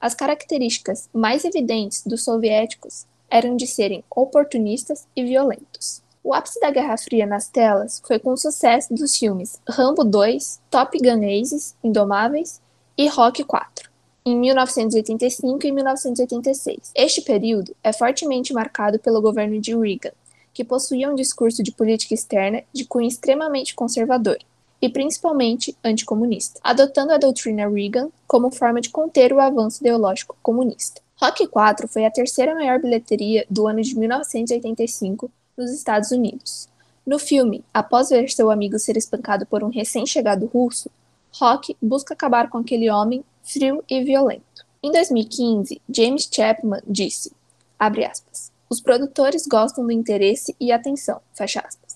As 0.00 0.14
características 0.14 1.08
mais 1.12 1.44
evidentes 1.44 2.04
dos 2.06 2.22
soviéticos 2.22 3.04
eram 3.28 3.56
de 3.56 3.66
serem 3.66 4.04
oportunistas 4.08 5.06
e 5.14 5.24
violentos. 5.24 6.02
O 6.22 6.32
ápice 6.32 6.60
da 6.60 6.70
Guerra 6.70 6.96
Fria 6.96 7.26
nas 7.26 7.48
telas 7.48 8.00
foi 8.06 8.18
com 8.18 8.30
o 8.30 8.36
sucesso 8.36 8.94
dos 8.94 9.16
filmes 9.16 9.60
Rambo 9.68 10.04
2, 10.04 10.60
Top 10.70 10.96
Gun 10.98 11.40
Aces, 11.40 11.74
Indomáveis 11.82 12.60
e 12.96 13.08
Rock 13.08 13.42
4, 13.42 13.90
em 14.24 14.36
1985 14.36 15.66
e 15.66 15.72
1986. 15.72 16.92
Este 16.94 17.22
período 17.22 17.74
é 17.82 17.92
fortemente 17.92 18.52
marcado 18.52 18.98
pelo 18.98 19.20
governo 19.20 19.60
de 19.60 19.76
Reagan, 19.76 20.12
que 20.54 20.64
possuía 20.64 21.10
um 21.10 21.14
discurso 21.14 21.62
de 21.62 21.72
política 21.72 22.14
externa 22.14 22.62
de 22.72 22.84
cunho 22.84 23.08
extremamente 23.08 23.74
conservador, 23.74 24.38
e 24.80 24.88
principalmente 24.88 25.76
anticomunista, 25.82 26.61
adotando 26.62 27.12
a 27.12 27.18
doutrina 27.18 27.68
Reagan 27.68 28.08
como 28.26 28.50
forma 28.50 28.80
de 28.80 28.90
conter 28.90 29.32
o 29.32 29.40
avanço 29.40 29.80
ideológico 29.80 30.37
comunista. 30.42 31.00
Rock 31.16 31.47
4 31.49 31.88
foi 31.88 32.04
a 32.04 32.11
terceira 32.11 32.54
maior 32.54 32.80
bilheteria 32.80 33.44
do 33.50 33.66
ano 33.66 33.82
de 33.82 33.99
1985 33.99 35.30
nos 35.56 35.73
Estados 35.73 36.12
Unidos. 36.12 36.68
No 37.04 37.18
filme, 37.18 37.64
após 37.75 38.11
ver 38.11 38.30
seu 38.30 38.50
amigo 38.50 38.78
ser 38.78 38.97
espancado 38.97 39.44
por 39.47 39.64
um 39.64 39.68
recém-chegado 39.68 40.47
russo, 40.47 40.90
Rock 41.32 41.76
busca 41.82 42.14
acabar 42.14 42.49
com 42.49 42.58
aquele 42.58 42.88
homem 42.88 43.25
frio 43.42 43.82
e 43.88 44.02
violento. 44.04 44.64
Em 44.82 44.92
2015, 44.92 45.80
James 45.88 46.28
Chapman 46.32 46.80
disse, 46.87 47.32
aspas, 47.78 48.52
os 48.70 48.80
produtores 48.80 49.47
gostam 49.47 49.85
do 49.85 49.90
interesse 49.90 50.54
e 50.61 50.70
atenção, 50.70 51.20
fecha 51.35 51.61
aspas 51.61 51.88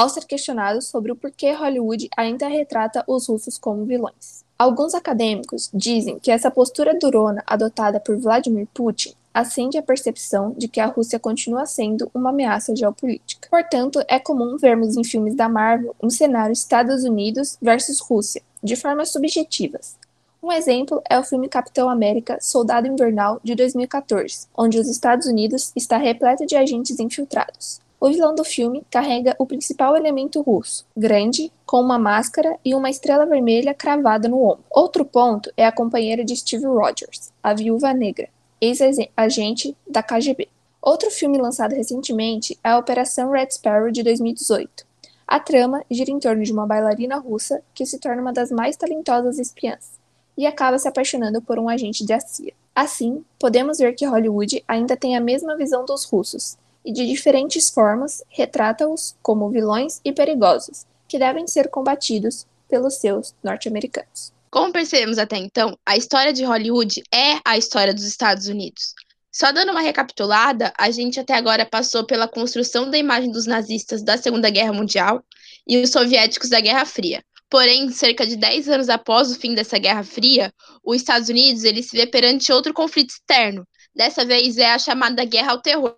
ao 0.00 0.08
ser 0.08 0.24
questionado 0.24 0.80
sobre 0.80 1.12
o 1.12 1.14
porquê 1.14 1.52
Hollywood 1.52 2.08
ainda 2.16 2.48
retrata 2.48 3.04
os 3.06 3.28
russos 3.28 3.58
como 3.58 3.84
vilões. 3.84 4.46
Alguns 4.58 4.94
acadêmicos 4.94 5.68
dizem 5.74 6.18
que 6.18 6.30
essa 6.30 6.50
postura 6.50 6.98
durona 6.98 7.44
adotada 7.46 8.00
por 8.00 8.16
Vladimir 8.16 8.66
Putin 8.72 9.12
acende 9.34 9.76
a 9.76 9.82
percepção 9.82 10.54
de 10.56 10.68
que 10.68 10.80
a 10.80 10.86
Rússia 10.86 11.18
continua 11.18 11.66
sendo 11.66 12.10
uma 12.14 12.30
ameaça 12.30 12.74
geopolítica. 12.74 13.46
Portanto, 13.50 14.02
é 14.08 14.18
comum 14.18 14.56
vermos 14.56 14.96
em 14.96 15.04
filmes 15.04 15.34
da 15.34 15.50
Marvel 15.50 15.94
um 16.02 16.08
cenário 16.08 16.54
Estados 16.54 17.04
Unidos 17.04 17.58
versus 17.60 18.00
Rússia, 18.00 18.40
de 18.62 18.76
formas 18.76 19.10
subjetivas. 19.10 19.98
Um 20.42 20.50
exemplo 20.50 21.02
é 21.10 21.18
o 21.18 21.24
filme 21.24 21.46
Capitão 21.46 21.90
América 21.90 22.38
Soldado 22.40 22.86
Invernal 22.86 23.38
de 23.44 23.54
2014, 23.54 24.46
onde 24.56 24.78
os 24.78 24.88
Estados 24.88 25.26
Unidos 25.26 25.72
está 25.76 25.98
repleto 25.98 26.46
de 26.46 26.56
agentes 26.56 26.98
infiltrados. 26.98 27.82
O 28.02 28.08
vilão 28.08 28.34
do 28.34 28.42
filme 28.42 28.82
carrega 28.90 29.36
o 29.38 29.44
principal 29.44 29.94
elemento 29.94 30.40
russo, 30.40 30.86
grande, 30.96 31.52
com 31.66 31.82
uma 31.82 31.98
máscara 31.98 32.58
e 32.64 32.74
uma 32.74 32.88
estrela 32.88 33.26
vermelha 33.26 33.74
cravada 33.74 34.26
no 34.26 34.42
ombro. 34.42 34.64
Outro 34.70 35.04
ponto 35.04 35.52
é 35.54 35.66
a 35.66 35.72
companheira 35.72 36.24
de 36.24 36.34
Steve 36.34 36.64
Rogers, 36.64 37.30
a 37.42 37.52
Viúva 37.52 37.92
Negra, 37.92 38.30
ex-agente 38.58 39.76
da 39.86 40.02
KGB. 40.02 40.48
Outro 40.80 41.10
filme 41.10 41.36
lançado 41.36 41.74
recentemente 41.74 42.58
é 42.64 42.70
a 42.70 42.78
Operação 42.78 43.32
Red 43.32 43.50
Sparrow 43.50 43.90
de 43.90 44.02
2018. 44.02 44.86
A 45.28 45.38
trama 45.38 45.84
gira 45.90 46.10
em 46.10 46.18
torno 46.18 46.42
de 46.42 46.52
uma 46.54 46.66
bailarina 46.66 47.18
russa 47.18 47.62
que 47.74 47.84
se 47.84 47.98
torna 47.98 48.22
uma 48.22 48.32
das 48.32 48.50
mais 48.50 48.78
talentosas 48.78 49.38
espiãs 49.38 50.00
e 50.38 50.46
acaba 50.46 50.78
se 50.78 50.88
apaixonando 50.88 51.42
por 51.42 51.58
um 51.58 51.68
agente 51.68 52.06
da 52.06 52.18
CIA. 52.18 52.54
Assim, 52.74 53.22
podemos 53.38 53.76
ver 53.76 53.92
que 53.92 54.06
Hollywood 54.06 54.64
ainda 54.66 54.96
tem 54.96 55.18
a 55.18 55.20
mesma 55.20 55.54
visão 55.54 55.84
dos 55.84 56.04
russos 56.04 56.56
e 56.84 56.92
de 56.92 57.06
diferentes 57.06 57.70
formas 57.70 58.22
retrata-os 58.28 59.16
como 59.22 59.50
vilões 59.50 60.00
e 60.04 60.12
perigosos, 60.12 60.86
que 61.08 61.18
devem 61.18 61.46
ser 61.46 61.68
combatidos 61.68 62.46
pelos 62.68 62.94
seus 62.94 63.34
norte-americanos. 63.42 64.32
Como 64.50 64.72
percebemos 64.72 65.18
até 65.18 65.36
então, 65.36 65.78
a 65.86 65.96
história 65.96 66.32
de 66.32 66.44
Hollywood 66.44 67.02
é 67.12 67.38
a 67.44 67.56
história 67.56 67.94
dos 67.94 68.04
Estados 68.04 68.48
Unidos. 68.48 68.94
Só 69.32 69.52
dando 69.52 69.70
uma 69.70 69.80
recapitulada, 69.80 70.72
a 70.76 70.90
gente 70.90 71.20
até 71.20 71.34
agora 71.34 71.64
passou 71.64 72.04
pela 72.04 72.26
construção 72.26 72.90
da 72.90 72.98
imagem 72.98 73.30
dos 73.30 73.46
nazistas 73.46 74.02
da 74.02 74.16
Segunda 74.16 74.50
Guerra 74.50 74.72
Mundial 74.72 75.24
e 75.68 75.78
os 75.78 75.90
soviéticos 75.90 76.48
da 76.48 76.60
Guerra 76.60 76.84
Fria. 76.84 77.22
Porém, 77.48 77.90
cerca 77.90 78.26
de 78.26 78.36
10 78.36 78.68
anos 78.68 78.88
após 78.88 79.30
o 79.30 79.38
fim 79.38 79.54
dessa 79.54 79.78
Guerra 79.78 80.02
Fria, 80.02 80.52
os 80.84 80.96
Estados 80.96 81.28
Unidos 81.28 81.62
ele 81.62 81.82
se 81.82 81.96
vê 81.96 82.06
perante 82.06 82.52
outro 82.52 82.74
conflito 82.74 83.10
externo. 83.10 83.66
Dessa 83.94 84.24
vez 84.24 84.56
é 84.56 84.72
a 84.72 84.78
chamada 84.78 85.24
Guerra 85.24 85.52
ao 85.52 85.62
Terror, 85.62 85.96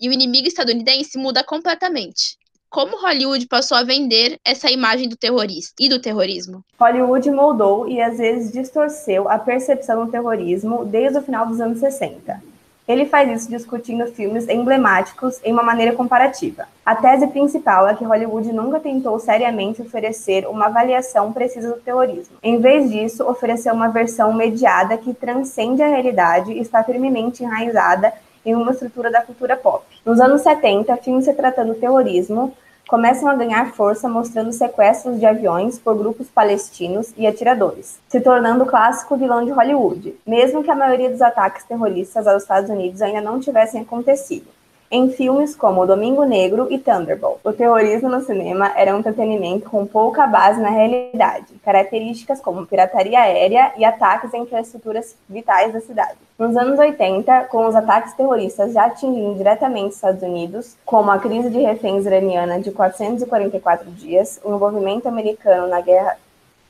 e 0.00 0.08
o 0.08 0.12
inimigo 0.12 0.48
estadunidense 0.48 1.18
muda 1.18 1.44
completamente. 1.44 2.36
Como 2.72 3.00
Hollywood 3.02 3.46
passou 3.48 3.76
a 3.76 3.82
vender 3.82 4.40
essa 4.42 4.70
imagem 4.70 5.06
do 5.06 5.14
terrorista 5.14 5.74
e 5.78 5.90
do 5.90 6.00
terrorismo? 6.00 6.64
Hollywood 6.80 7.30
moldou 7.30 7.86
e 7.86 8.00
às 8.00 8.16
vezes 8.16 8.50
distorceu 8.50 9.28
a 9.28 9.38
percepção 9.38 10.06
do 10.06 10.10
terrorismo 10.10 10.82
desde 10.84 11.18
o 11.18 11.22
final 11.22 11.46
dos 11.46 11.60
anos 11.60 11.80
60. 11.80 12.42
Ele 12.88 13.06
faz 13.06 13.30
isso 13.30 13.50
discutindo 13.50 14.06
filmes 14.06 14.48
emblemáticos 14.48 15.38
em 15.44 15.52
uma 15.52 15.62
maneira 15.62 15.94
comparativa. 15.94 16.66
A 16.84 16.96
tese 16.96 17.26
principal 17.28 17.86
é 17.86 17.94
que 17.94 18.04
Hollywood 18.04 18.52
nunca 18.52 18.80
tentou 18.80 19.18
seriamente 19.18 19.82
oferecer 19.82 20.46
uma 20.48 20.66
avaliação 20.66 21.32
precisa 21.32 21.74
do 21.74 21.80
terrorismo. 21.80 22.36
Em 22.42 22.58
vez 22.58 22.90
disso, 22.90 23.28
ofereceu 23.28 23.72
uma 23.72 23.88
versão 23.88 24.32
mediada 24.32 24.96
que 24.96 25.14
transcende 25.14 25.82
a 25.82 25.88
realidade 25.88 26.52
e 26.52 26.58
está 26.58 26.82
firmemente 26.82 27.44
enraizada 27.44 28.12
em 28.44 28.54
uma 28.54 28.72
estrutura 28.72 29.10
da 29.10 29.22
cultura 29.22 29.56
pop. 29.56 29.84
Nos 30.04 30.20
anos 30.20 30.42
70, 30.42 30.96
filmes 30.98 31.26
retratando 31.26 31.74
terrorismo 31.74 32.54
começam 32.88 33.28
a 33.28 33.34
ganhar 33.34 33.72
força 33.72 34.08
mostrando 34.08 34.52
sequestros 34.52 35.18
de 35.18 35.24
aviões 35.24 35.78
por 35.78 35.96
grupos 35.96 36.28
palestinos 36.28 37.12
e 37.16 37.26
atiradores, 37.26 37.98
se 38.08 38.20
tornando 38.20 38.64
o 38.64 38.66
clássico 38.66 39.16
vilão 39.16 39.44
de 39.44 39.50
Hollywood, 39.50 40.14
mesmo 40.26 40.62
que 40.62 40.70
a 40.70 40.74
maioria 40.74 41.10
dos 41.10 41.22
ataques 41.22 41.64
terroristas 41.64 42.26
aos 42.26 42.42
Estados 42.42 42.68
Unidos 42.68 43.00
ainda 43.00 43.20
não 43.20 43.40
tivessem 43.40 43.80
acontecido 43.80 44.46
em 44.92 45.08
filmes 45.08 45.56
como 45.56 45.86
Domingo 45.86 46.22
Negro 46.22 46.68
e 46.70 46.78
Thunderbolt. 46.78 47.38
O 47.42 47.50
terrorismo 47.50 48.10
no 48.10 48.20
cinema 48.20 48.72
era 48.76 48.94
um 48.94 48.98
entretenimento 48.98 49.70
com 49.70 49.86
pouca 49.86 50.26
base 50.26 50.60
na 50.60 50.68
realidade, 50.68 51.54
características 51.64 52.42
como 52.42 52.66
pirataria 52.66 53.18
aérea 53.18 53.72
e 53.78 53.86
ataques 53.86 54.34
em 54.34 54.42
infraestruturas 54.42 55.16
vitais 55.26 55.72
da 55.72 55.80
cidade. 55.80 56.18
Nos 56.38 56.54
anos 56.58 56.78
80, 56.78 57.44
com 57.44 57.66
os 57.66 57.74
ataques 57.74 58.12
terroristas 58.12 58.74
já 58.74 58.84
atingindo 58.84 59.34
diretamente 59.34 59.88
os 59.88 59.94
Estados 59.94 60.22
Unidos, 60.22 60.76
como 60.84 61.10
a 61.10 61.18
crise 61.18 61.48
de 61.48 61.60
reféns 61.60 62.04
iraniana 62.04 62.60
de 62.60 62.70
444 62.70 63.90
dias, 63.92 64.38
o 64.44 64.54
envolvimento 64.54 65.08
americano 65.08 65.68
na 65.68 65.80
guerra 65.80 66.18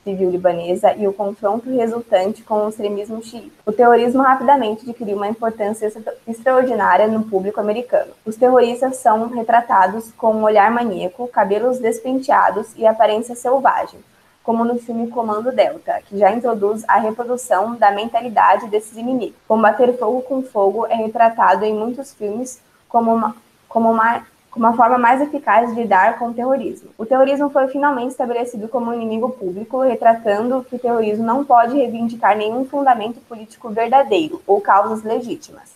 civil 0.03 0.29
libanesa 0.29 0.93
e 0.93 1.07
o 1.07 1.13
confronto 1.13 1.69
resultante 1.69 2.43
com 2.43 2.65
o 2.65 2.69
extremismo 2.69 3.23
xiita. 3.23 3.51
O 3.65 3.71
terrorismo 3.71 4.21
rapidamente 4.21 4.87
adquiriu 4.87 5.17
uma 5.17 5.27
importância 5.27 5.91
extraordinária 6.27 7.07
no 7.07 7.23
público 7.23 7.59
americano. 7.59 8.11
Os 8.25 8.35
terroristas 8.35 8.97
são 8.97 9.27
retratados 9.29 10.11
com 10.17 10.33
um 10.33 10.43
olhar 10.43 10.69
maníaco, 10.71 11.27
cabelos 11.27 11.79
despenteados 11.79 12.67
e 12.75 12.85
aparência 12.85 13.35
selvagem, 13.35 13.99
como 14.43 14.65
no 14.65 14.77
filme 14.77 15.07
Comando 15.07 15.51
Delta, 15.51 16.01
que 16.05 16.17
já 16.17 16.31
introduz 16.31 16.83
a 16.87 16.99
reprodução 16.99 17.75
da 17.75 17.91
mentalidade 17.91 18.67
desses 18.67 18.97
inimigos. 18.97 19.37
Combater 19.47 19.97
fogo 19.97 20.21
com 20.23 20.43
fogo 20.43 20.85
é 20.87 20.95
retratado 20.95 21.63
em 21.63 21.73
muitos 21.73 22.13
filmes 22.13 22.61
como 22.89 23.13
uma, 23.13 23.35
como 23.69 23.89
uma 23.89 24.25
uma 24.55 24.73
forma 24.73 24.97
mais 24.97 25.21
eficaz 25.21 25.69
de 25.69 25.81
lidar 25.81 26.19
com 26.19 26.27
o 26.29 26.33
terrorismo. 26.33 26.89
O 26.97 27.05
terrorismo 27.05 27.49
foi 27.49 27.67
finalmente 27.67 28.11
estabelecido 28.11 28.67
como 28.67 28.91
um 28.91 28.93
inimigo 28.93 29.29
público, 29.29 29.81
retratando 29.81 30.65
que 30.69 30.75
o 30.75 30.79
terrorismo 30.79 31.23
não 31.23 31.43
pode 31.43 31.75
reivindicar 31.75 32.37
nenhum 32.37 32.65
fundamento 32.65 33.19
político 33.21 33.69
verdadeiro 33.69 34.41
ou 34.45 34.61
causas 34.61 35.03
legítimas, 35.03 35.71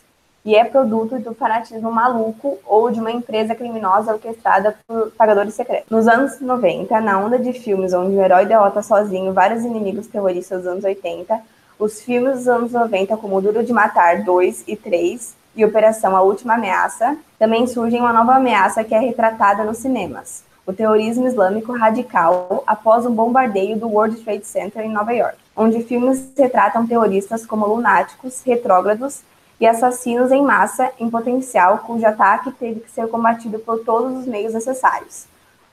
e 0.46 0.56
é 0.56 0.64
produto 0.64 1.20
do 1.20 1.34
fanatismo 1.34 1.92
maluco 1.92 2.58
ou 2.66 2.90
de 2.90 3.00
uma 3.00 3.12
empresa 3.12 3.54
criminosa 3.54 4.14
orquestrada 4.14 4.78
por 4.88 5.12
pagadores 5.12 5.56
secretos. 5.56 5.90
Nos 5.90 6.08
anos 6.08 6.40
90, 6.40 7.02
na 7.02 7.20
onda 7.20 7.38
de 7.38 7.52
filmes 7.54 7.94
onde 7.94 8.16
o 8.16 8.22
herói 8.22 8.46
derrota 8.46 8.82
sozinho 8.82 9.34
vários 9.34 9.66
inimigos 9.66 10.08
terroristas 10.08 10.60
dos 10.60 10.68
anos 10.72 10.84
80, 10.86 11.38
os 11.78 12.02
filmes 12.02 12.38
dos 12.38 12.48
anos 12.48 12.72
90, 12.72 13.18
como 13.18 13.42
Duro 13.42 13.64
de 13.64 13.74
Matar 13.74 14.24
2 14.24 14.64
e 14.68 14.76
3, 14.76 15.36
e 15.58 15.66
Operação 15.66 16.16
A 16.16 16.22
Última 16.22 16.54
Ameaça, 16.54 17.18
também 17.40 17.66
surge 17.66 17.98
uma 17.98 18.14
nova 18.14 18.36
ameaça 18.36 18.84
que 18.84 18.94
é 18.94 19.00
retratada 19.00 19.64
nos 19.64 19.78
cinemas, 19.78 20.44
o 20.68 20.72
terrorismo 20.72 21.26
islâmico 21.26 21.74
radical 21.74 22.64
após 22.68 23.06
um 23.08 23.14
bombardeio 23.14 23.76
do 23.76 23.88
World 23.88 24.18
Trade 24.18 24.46
Center 24.46 24.86
em 24.86 24.92
Nova 24.92 25.12
York, 25.14 25.38
onde 25.56 25.84
filmes 25.84 26.32
retratam 26.38 26.86
terroristas 26.86 27.44
como 27.44 27.66
lunáticos, 27.66 28.44
retrógrados 28.46 29.24
e 29.60 29.66
assassinos 29.66 30.32
em 30.32 30.44
massa 30.44 30.92
em 31.00 31.10
potencial, 31.10 31.80
cujo 31.80 32.06
ataque 32.06 32.52
teve 32.52 32.82
que 32.82 32.92
ser 32.92 33.08
combatido 33.08 33.58
por 33.58 33.80
todos 33.80 34.16
os 34.20 34.28
meios 34.28 34.54
necessários, 34.54 35.26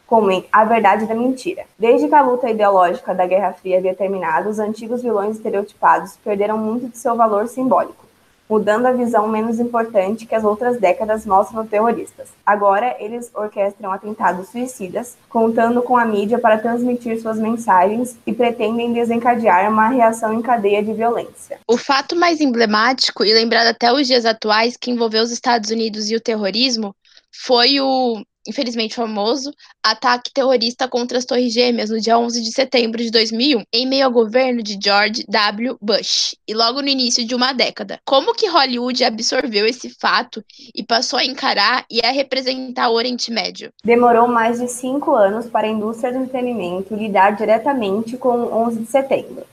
como 0.06 0.30
em 0.30 0.46
A 0.50 0.64
Verdade 0.64 1.04
da 1.04 1.14
Mentira. 1.14 1.64
Desde 1.78 2.08
que 2.08 2.14
a 2.14 2.22
luta 2.22 2.48
ideológica 2.48 3.14
da 3.14 3.26
Guerra 3.26 3.52
Fria 3.52 3.76
havia 3.76 3.94
terminado, 3.94 4.48
os 4.48 4.58
antigos 4.58 5.02
vilões 5.02 5.36
estereotipados 5.36 6.16
perderam 6.24 6.56
muito 6.56 6.88
de 6.88 6.96
seu 6.96 7.14
valor 7.14 7.46
simbólico 7.48 8.03
mudando 8.48 8.86
a 8.86 8.92
visão 8.92 9.28
menos 9.28 9.58
importante 9.58 10.26
que 10.26 10.34
as 10.34 10.44
outras 10.44 10.78
décadas 10.78 11.24
mostram 11.24 11.66
terroristas. 11.66 12.28
Agora, 12.44 12.96
eles 12.98 13.30
orquestram 13.34 13.92
atentados 13.92 14.48
suicidas, 14.48 15.16
contando 15.28 15.82
com 15.82 15.96
a 15.96 16.04
mídia 16.04 16.38
para 16.38 16.58
transmitir 16.58 17.20
suas 17.20 17.38
mensagens 17.38 18.16
e 18.26 18.32
pretendem 18.32 18.92
desencadear 18.92 19.70
uma 19.70 19.88
reação 19.88 20.32
em 20.32 20.42
cadeia 20.42 20.82
de 20.82 20.92
violência. 20.92 21.58
O 21.68 21.76
fato 21.76 22.14
mais 22.14 22.40
emblemático 22.40 23.24
e 23.24 23.32
lembrado 23.32 23.68
até 23.68 23.92
os 23.92 24.06
dias 24.06 24.24
atuais 24.24 24.76
que 24.76 24.90
envolveu 24.90 25.22
os 25.22 25.30
Estados 25.30 25.70
Unidos 25.70 26.10
e 26.10 26.16
o 26.16 26.20
terrorismo 26.20 26.94
foi 27.32 27.80
o 27.80 28.22
infelizmente 28.46 28.94
famoso, 28.94 29.52
ataque 29.82 30.32
terrorista 30.32 30.88
contra 30.88 31.18
as 31.18 31.24
Torres 31.24 31.52
Gêmeas 31.52 31.90
no 31.90 32.00
dia 32.00 32.18
11 32.18 32.42
de 32.42 32.52
setembro 32.52 33.02
de 33.02 33.10
2001, 33.10 33.62
em 33.72 33.86
meio 33.86 34.06
ao 34.06 34.10
governo 34.10 34.62
de 34.62 34.78
George 34.82 35.24
W. 35.28 35.76
Bush, 35.80 36.34
e 36.46 36.54
logo 36.54 36.82
no 36.82 36.88
início 36.88 37.24
de 37.26 37.34
uma 37.34 37.52
década. 37.52 37.98
Como 38.04 38.34
que 38.34 38.48
Hollywood 38.48 39.02
absorveu 39.04 39.66
esse 39.66 39.90
fato 39.90 40.44
e 40.74 40.82
passou 40.82 41.18
a 41.18 41.24
encarar 41.24 41.84
e 41.90 42.04
a 42.04 42.10
representar 42.10 42.88
o 42.90 42.94
Oriente 42.94 43.30
Médio? 43.30 43.70
Demorou 43.84 44.28
mais 44.28 44.60
de 44.60 44.68
cinco 44.68 45.14
anos 45.14 45.46
para 45.46 45.66
a 45.66 45.70
indústria 45.70 46.12
do 46.12 46.18
entretenimento 46.18 46.94
lidar 46.94 47.30
diretamente 47.32 48.16
com 48.16 48.36
o 48.36 48.66
11 48.66 48.80
de 48.80 48.86
setembro. 48.86 49.44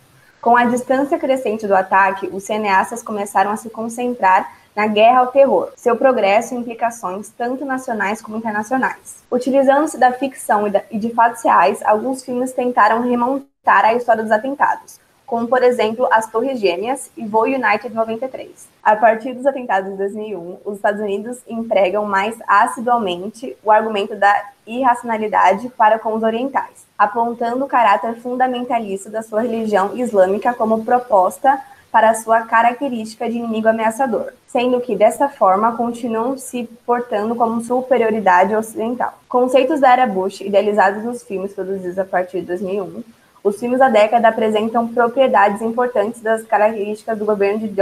Com 0.41 0.57
a 0.57 0.65
distância 0.65 1.19
crescente 1.19 1.67
do 1.67 1.75
ataque, 1.75 2.27
os 2.31 2.43
cineastas 2.43 3.03
começaram 3.03 3.51
a 3.51 3.57
se 3.57 3.69
concentrar 3.69 4.60
na 4.75 4.87
guerra 4.87 5.19
ao 5.19 5.27
terror, 5.27 5.71
seu 5.75 5.95
progresso 5.95 6.53
e 6.53 6.57
implicações 6.57 7.29
tanto 7.37 7.65
nacionais 7.65 8.21
como 8.21 8.37
internacionais. 8.37 9.23
Utilizando-se 9.29 9.97
da 9.97 10.11
ficção 10.11 10.65
e 10.89 10.97
de 10.97 11.09
fatos 11.13 11.43
reais, 11.43 11.81
alguns 11.83 12.23
filmes 12.23 12.53
tentaram 12.53 13.01
remontar 13.01 13.85
a 13.85 13.93
história 13.93 14.23
dos 14.23 14.31
atentados, 14.31 14.99
como 15.25 15.47
por 15.47 15.63
exemplo 15.63 16.07
As 16.11 16.29
Torres 16.29 16.59
Gêmeas 16.59 17.09
e 17.15 17.25
Voo 17.25 17.43
United 17.43 17.93
93. 17.93 18.67
A 18.83 18.95
partir 18.95 19.33
dos 19.33 19.45
atentados 19.45 19.91
de 19.91 19.97
2001, 19.97 20.57
os 20.65 20.75
Estados 20.75 20.99
Unidos 20.99 21.39
empregam 21.47 22.05
mais 22.05 22.35
assiduamente 22.47 23.55
o 23.63 23.71
argumento 23.71 24.15
da 24.15 24.49
irracionalidade 24.65 25.69
para 25.69 25.99
com 25.99 26.13
os 26.15 26.23
orientais, 26.23 26.85
apontando 26.97 27.63
o 27.63 27.67
caráter 27.67 28.15
fundamentalista 28.15 29.09
da 29.09 29.21
sua 29.21 29.41
religião 29.41 29.95
islâmica 29.95 30.53
como 30.53 30.83
proposta 30.83 31.61
para 31.91 32.13
sua 32.15 32.41
característica 32.41 33.29
de 33.29 33.37
inimigo 33.37 33.67
ameaçador, 33.67 34.33
sendo 34.47 34.79
que 34.79 34.95
dessa 34.95 35.27
forma 35.27 35.75
continuam 35.75 36.37
se 36.37 36.63
portando 36.85 37.35
como 37.35 37.61
superioridade 37.61 38.55
ocidental. 38.55 39.13
Conceitos 39.27 39.79
da 39.79 39.91
era 39.91 40.07
Bush, 40.07 40.41
idealizados 40.41 41.03
nos 41.03 41.21
filmes 41.23 41.53
produzidos 41.53 41.99
a 41.99 42.05
partir 42.05 42.41
de 42.41 42.47
2001, 42.47 43.03
os 43.43 43.59
filmes 43.59 43.79
da 43.79 43.89
década 43.89 44.27
apresentam 44.27 44.87
propriedades 44.87 45.63
importantes 45.63 46.21
das 46.21 46.43
características 46.43 47.17
do 47.17 47.25
governo 47.25 47.67
de 47.67 47.73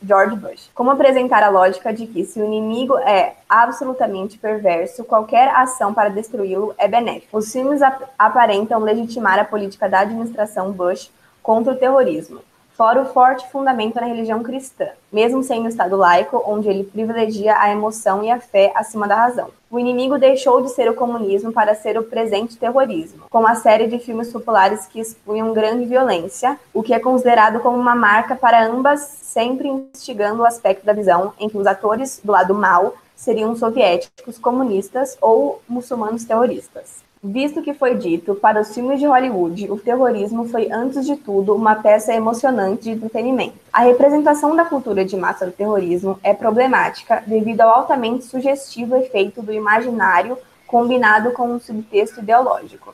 George 0.00 0.36
Bush, 0.36 0.70
como 0.72 0.92
apresentar 0.92 1.42
a 1.42 1.48
lógica 1.48 1.92
de 1.92 2.06
que 2.06 2.24
se 2.24 2.40
o 2.40 2.44
inimigo 2.44 2.96
é 2.98 3.34
absolutamente 3.48 4.38
perverso, 4.38 5.02
qualquer 5.02 5.48
ação 5.56 5.92
para 5.92 6.08
destruí-lo 6.08 6.72
é 6.78 6.86
benéfica. 6.86 7.36
Os 7.36 7.52
filmes 7.52 7.82
ap 7.82 8.00
aparentam 8.16 8.78
legitimar 8.78 9.40
a 9.40 9.44
política 9.44 9.88
da 9.88 10.00
administração 10.00 10.70
Bush 10.70 11.10
contra 11.42 11.72
o 11.72 11.76
terrorismo, 11.76 12.38
fora 12.76 13.02
o 13.02 13.06
forte 13.06 13.50
fundamento 13.50 13.96
na 13.96 14.06
religião 14.06 14.42
cristã, 14.42 14.88
mesmo 15.12 15.42
sendo 15.42 15.62
um 15.62 15.68
Estado 15.68 15.96
laico, 15.96 16.42
onde 16.46 16.68
ele 16.68 16.84
privilegia 16.84 17.56
a 17.58 17.70
emoção 17.70 18.24
e 18.24 18.30
a 18.30 18.40
fé 18.40 18.72
acima 18.74 19.06
da 19.06 19.16
razão. 19.16 19.50
O 19.70 19.78
inimigo 19.78 20.18
deixou 20.18 20.60
de 20.60 20.68
ser 20.68 20.90
o 20.90 20.94
comunismo 20.94 21.52
para 21.52 21.74
ser 21.74 21.98
o 21.98 22.02
presente 22.02 22.56
terrorismo, 22.56 23.24
com 23.30 23.40
uma 23.40 23.54
série 23.54 23.86
de 23.86 23.98
filmes 23.98 24.30
populares 24.30 24.86
que 24.86 25.00
expunham 25.00 25.52
grande 25.52 25.86
violência, 25.86 26.58
o 26.74 26.82
que 26.82 26.92
é 26.92 26.98
considerado 26.98 27.60
como 27.60 27.78
uma 27.78 27.94
marca 27.94 28.36
para 28.36 28.66
ambas, 28.66 29.00
sempre 29.00 29.68
instigando 29.68 30.42
o 30.42 30.46
aspecto 30.46 30.84
da 30.84 30.92
visão 30.92 31.32
em 31.38 31.48
que 31.48 31.56
os 31.56 31.66
atores 31.66 32.20
do 32.22 32.32
lado 32.32 32.54
mal 32.54 32.94
seriam 33.16 33.54
soviéticos, 33.54 34.36
comunistas 34.36 35.16
ou 35.20 35.62
muçulmanos 35.68 36.24
terroristas. 36.24 37.02
Visto 37.24 37.62
que 37.62 37.72
foi 37.72 37.94
dito, 37.94 38.34
para 38.34 38.60
os 38.60 38.74
filmes 38.74 38.98
de 38.98 39.06
Hollywood, 39.06 39.70
o 39.70 39.78
terrorismo 39.78 40.48
foi, 40.48 40.68
antes 40.72 41.06
de 41.06 41.14
tudo, 41.14 41.54
uma 41.54 41.76
peça 41.76 42.12
emocionante 42.12 42.82
de 42.82 42.90
entretenimento. 42.90 43.54
A 43.72 43.82
representação 43.82 44.56
da 44.56 44.64
cultura 44.64 45.04
de 45.04 45.16
massa 45.16 45.46
do 45.46 45.52
terrorismo 45.52 46.18
é 46.20 46.34
problemática 46.34 47.22
devido 47.24 47.60
ao 47.60 47.70
altamente 47.70 48.24
sugestivo 48.24 48.96
efeito 48.96 49.40
do 49.40 49.52
imaginário 49.52 50.36
combinado 50.66 51.30
com 51.30 51.48
um 51.48 51.60
subtexto 51.60 52.18
ideológico. 52.18 52.92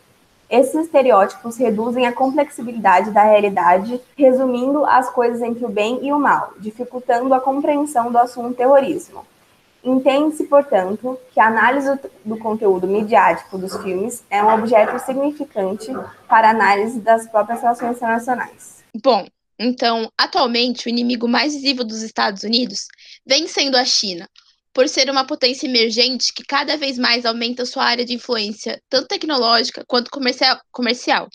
Esses 0.50 0.74
estereótipos 0.74 1.56
reduzem 1.56 2.06
a 2.06 2.12
complexibilidade 2.12 3.10
da 3.10 3.22
realidade, 3.22 3.98
resumindo 4.14 4.84
as 4.84 5.08
coisas 5.08 5.40
entre 5.40 5.64
o 5.64 5.70
bem 5.70 6.00
e 6.02 6.12
o 6.12 6.18
mal, 6.18 6.52
dificultando 6.58 7.32
a 7.32 7.40
compreensão 7.40 8.12
do 8.12 8.18
assunto 8.18 8.54
terrorismo. 8.54 9.24
Entende-se, 9.88 10.44
portanto, 10.44 11.18
que 11.32 11.40
a 11.40 11.46
análise 11.46 11.98
do 12.24 12.36
conteúdo 12.36 12.86
midiático 12.86 13.56
dos 13.56 13.74
filmes 13.78 14.22
é 14.28 14.42
um 14.42 14.52
objeto 14.54 14.98
significante 14.98 15.90
para 16.28 16.48
a 16.48 16.50
análise 16.50 17.00
das 17.00 17.26
próprias 17.26 17.62
relações 17.62 17.96
internacionais. 17.96 18.84
Bom, 19.02 19.26
então, 19.58 20.12
atualmente, 20.16 20.86
o 20.86 20.90
inimigo 20.90 21.26
mais 21.26 21.54
visível 21.54 21.84
dos 21.84 22.02
Estados 22.02 22.42
Unidos 22.42 22.86
vem 23.26 23.48
sendo 23.48 23.76
a 23.76 23.84
China, 23.84 24.28
por 24.74 24.86
ser 24.88 25.08
uma 25.08 25.26
potência 25.26 25.66
emergente 25.66 26.34
que 26.34 26.44
cada 26.44 26.76
vez 26.76 26.98
mais 26.98 27.24
aumenta 27.24 27.64
sua 27.64 27.84
área 27.84 28.04
de 28.04 28.12
influência, 28.12 28.80
tanto 28.90 29.08
tecnológica 29.08 29.84
quanto 29.86 30.10
comercial, 30.10 30.60
comercial 30.70 31.28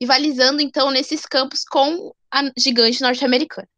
rivalizando, 0.00 0.60
então, 0.60 0.90
nesses 0.90 1.24
campos 1.24 1.64
com 1.64 2.12
a 2.30 2.50
gigante 2.56 3.00
norte-americana. 3.00 3.68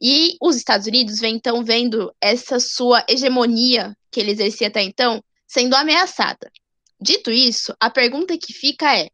E 0.00 0.36
os 0.40 0.56
Estados 0.56 0.86
Unidos 0.86 1.20
vem 1.20 1.34
então 1.34 1.62
vendo 1.62 2.10
essa 2.20 2.58
sua 2.58 3.04
hegemonia 3.06 3.94
que 4.10 4.18
ele 4.18 4.30
exercia 4.30 4.68
até 4.68 4.82
então 4.82 5.22
sendo 5.46 5.74
ameaçada. 5.74 6.50
Dito 6.98 7.30
isso, 7.30 7.74
a 7.78 7.90
pergunta 7.90 8.38
que 8.38 8.52
fica 8.52 8.96
é: 8.96 9.10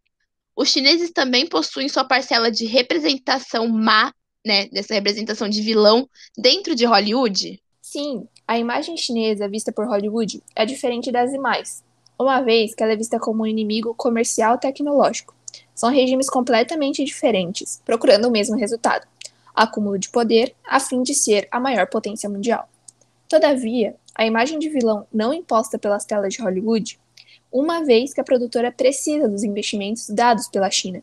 os 0.55 0.71
chineses 0.71 1.11
também 1.11 1.47
possuem 1.47 1.89
sua 1.89 2.05
parcela 2.05 2.51
de 2.51 2.67
representação 2.67 3.67
má, 3.67 4.13
né, 4.45 4.67
dessa 4.69 4.95
representação 4.95 5.49
de 5.49 5.61
vilão 5.61 6.09
dentro 6.39 6.75
de 6.75 6.85
Hollywood? 6.85 7.61
Sim, 7.83 8.29
a 8.47 8.59
imagem 8.59 8.97
chinesa 8.97 9.49
vista 9.49 9.73
por 9.73 9.87
Hollywood 9.87 10.41
é 10.55 10.65
diferente 10.65 11.11
das 11.11 11.33
demais, 11.33 11.83
uma 12.19 12.41
vez 12.41 12.75
que 12.75 12.83
ela 12.83 12.93
é 12.93 12.97
vista 12.97 13.19
como 13.19 13.43
um 13.43 13.47
inimigo 13.47 13.93
comercial 13.95 14.57
tecnológico. 14.59 15.35
São 15.75 15.91
regimes 15.91 16.31
completamente 16.31 17.05
diferentes, 17.05 17.81
procurando 17.85 18.29
o 18.29 18.31
mesmo 18.31 18.57
resultado 18.57 19.07
acúmulo 19.57 19.99
de 19.99 20.11
poder, 20.11 20.55
a 20.69 20.79
fim 20.79 21.03
de 21.03 21.15
ser 21.15 21.49
a 21.51 21.59
maior 21.59 21.89
potência 21.89 22.29
mundial. 22.29 22.69
Todavia, 23.29 23.97
a 24.15 24.27
imagem 24.27 24.59
de 24.59 24.69
vilão 24.69 25.07
não 25.13 25.33
imposta 25.33 25.79
pelas 25.79 26.05
telas 26.05 26.35
de 26.35 26.43
Hollywood, 26.43 27.01
uma 27.51 27.83
vez 27.83 28.13
que 28.13 28.21
a 28.21 28.25
produtora 28.25 28.71
precisa 28.71 29.29
dos 29.29 29.43
investimentos 29.43 30.09
dados 30.11 30.47
pela 30.49 30.71
China. 30.71 31.03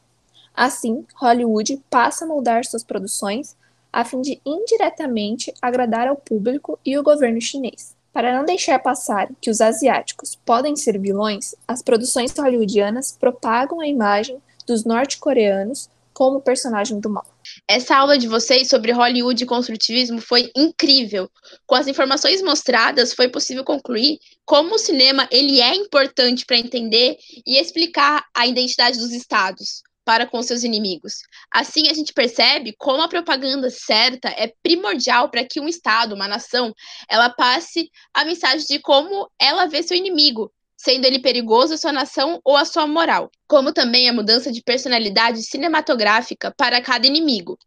Assim, 0.54 1.06
Hollywood 1.16 1.82
passa 1.90 2.26
a 2.26 2.28
moldar 2.28 2.64
suas 2.64 2.84
produções 2.84 3.56
a 3.92 4.04
fim 4.04 4.22
de 4.22 4.42
indiretamente 4.46 5.54
agradar 5.62 6.08
ao 6.08 6.16
público 6.16 6.80
e 6.84 6.98
o 6.98 7.04
governo 7.04 7.40
chinês. 7.40 7.96
Para 8.12 8.36
não 8.36 8.46
deixar 8.46 8.78
passar 8.80 9.30
que 9.42 9.50
os 9.50 9.62
asiáticos 9.62 10.36
podem 10.36 10.76
ser 10.76 11.00
vilões, 11.00 11.56
as 11.68 11.82
produções 11.82 12.32
hollywoodianas 12.32 13.12
propagam 13.20 13.80
a 13.80 13.88
imagem 13.88 14.38
dos 14.68 14.84
norte-coreanos 14.84 15.90
como 16.14 16.42
personagem 16.42 17.00
do 17.00 17.10
mal. 17.10 17.26
Essa 17.68 17.98
aula 17.98 18.18
de 18.18 18.28
vocês 18.28 18.68
sobre 18.68 18.92
Hollywood 18.92 19.44
e 19.44 19.48
construtivismo 19.48 20.22
foi 20.22 20.52
incrível. 20.56 21.30
Com 21.66 21.76
as 21.76 21.88
informações 21.88 22.42
mostradas, 22.42 23.14
foi 23.14 23.28
possível 23.30 23.64
concluir 23.64 24.20
como 24.46 24.76
o 24.76 24.80
cinema 24.80 25.28
ele 25.32 25.62
é 25.62 25.76
importante 25.76 26.46
para 26.46 26.58
entender 26.58 27.18
e 27.46 27.60
explicar 27.60 28.26
a 28.36 28.48
identidade 28.48 28.98
dos 28.98 29.12
estados 29.12 29.84
para 30.06 30.28
com 30.28 30.42
seus 30.42 30.64
inimigos. 30.64 31.14
Assim, 31.52 31.90
a 31.90 31.94
gente 31.94 32.14
percebe 32.14 32.76
como 32.78 33.02
a 33.02 33.08
propaganda 33.08 33.70
certa 33.70 34.30
é 34.30 34.54
primordial 34.62 35.30
para 35.30 35.46
que 35.46 35.60
um 35.60 35.68
estado, 35.68 36.16
uma 36.16 36.28
nação, 36.28 36.74
ela 37.10 37.30
passe 37.30 37.90
a 38.14 38.26
mensagem 38.26 38.66
de 38.68 38.80
como 38.80 39.30
ela 39.40 39.66
vê 39.66 39.82
seu 39.82 39.96
inimigo, 39.96 40.52
sendo 40.84 41.06
ele 41.06 41.20
perigoso 41.20 41.76
à 41.76 41.78
sua 41.78 41.94
nação 41.94 42.42
ou 42.44 42.58
à 42.58 42.66
sua 42.66 42.86
moral, 42.86 43.32
como 43.48 43.72
também 43.72 44.10
a 44.10 44.14
mudança 44.14 44.52
de 44.52 44.62
personalidade 44.62 45.42
cinematográfica 45.42 46.54
para 46.58 46.82
cada 46.82 47.08
inimigo. 47.08 47.58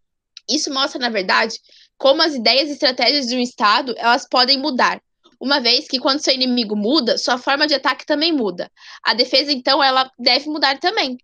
Isso 0.49 0.73
mostra, 0.73 1.01
na 1.01 1.09
verdade, 1.09 1.59
como 1.97 2.21
as 2.21 2.35
ideias 2.35 2.69
e 2.69 2.73
estratégias 2.73 3.27
de 3.27 3.35
um 3.35 3.41
Estado 3.41 3.95
elas 3.97 4.29
podem 4.29 4.59
mudar, 4.59 5.01
uma 5.41 5.61
vez 5.61 5.89
que 5.89 5.99
quando 5.99 6.21
seu 6.21 6.35
inimigo 6.35 6.77
muda, 6.77 7.17
sua 7.17 7.39
forma 7.39 7.67
de 7.67 7.75
ataque 7.75 8.05
também 8.05 8.33
muda. 8.33 8.71
A 9.03 9.15
defesa, 9.15 9.51
então, 9.51 9.83
ela 9.83 10.11
deve 10.19 10.51
mudar 10.51 10.79
também. 10.79 11.17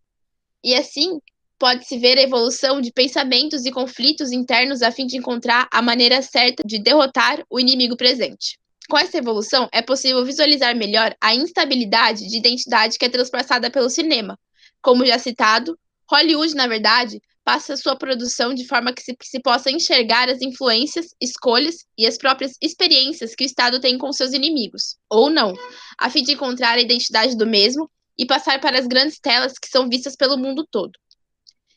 E 0.64 0.74
assim, 0.74 1.20
pode-se 1.58 1.98
ver 1.98 2.16
a 2.16 2.22
evolução 2.22 2.80
de 2.80 2.90
pensamentos 2.90 3.66
e 3.66 3.70
conflitos 3.70 4.32
internos 4.32 4.80
a 4.80 4.90
fim 4.90 5.06
de 5.06 5.18
encontrar 5.18 5.68
a 5.70 5.82
maneira 5.82 6.22
certa 6.22 6.62
de 6.64 6.78
derrotar 6.78 7.44
o 7.50 7.60
inimigo 7.60 7.96
presente. 7.96 8.58
Com 8.88 8.98
essa 8.98 9.18
evolução, 9.18 9.68
é 9.72 9.80
possível 9.80 10.24
visualizar 10.24 10.76
melhor 10.76 11.14
a 11.20 11.34
instabilidade 11.34 12.26
de 12.26 12.36
identidade 12.36 12.98
que 12.98 13.04
é 13.04 13.08
transpassada 13.08 13.70
pelo 13.70 13.88
cinema. 13.88 14.38
Como 14.80 15.06
já 15.06 15.18
citado, 15.18 15.78
Hollywood, 16.10 16.54
na 16.54 16.66
verdade, 16.66 17.20
passa 17.44 17.76
sua 17.76 17.96
produção 17.96 18.54
de 18.54 18.66
forma 18.66 18.92
que 18.92 19.02
se, 19.02 19.16
que 19.16 19.26
se 19.26 19.40
possa 19.40 19.70
enxergar 19.70 20.28
as 20.28 20.40
influências, 20.40 21.06
escolhas 21.20 21.84
e 21.96 22.06
as 22.06 22.16
próprias 22.16 22.52
experiências 22.60 23.34
que 23.34 23.44
o 23.44 23.46
Estado 23.46 23.80
tem 23.80 23.98
com 23.98 24.12
seus 24.12 24.32
inimigos, 24.32 24.96
ou 25.08 25.30
não, 25.30 25.54
a 25.98 26.10
fim 26.10 26.22
de 26.22 26.32
encontrar 26.32 26.78
a 26.78 26.80
identidade 26.80 27.36
do 27.36 27.46
mesmo 27.46 27.90
e 28.18 28.26
passar 28.26 28.60
para 28.60 28.78
as 28.78 28.86
grandes 28.86 29.18
telas 29.18 29.54
que 29.54 29.68
são 29.68 29.88
vistas 29.88 30.16
pelo 30.16 30.36
mundo 30.36 30.66
todo. 30.70 30.92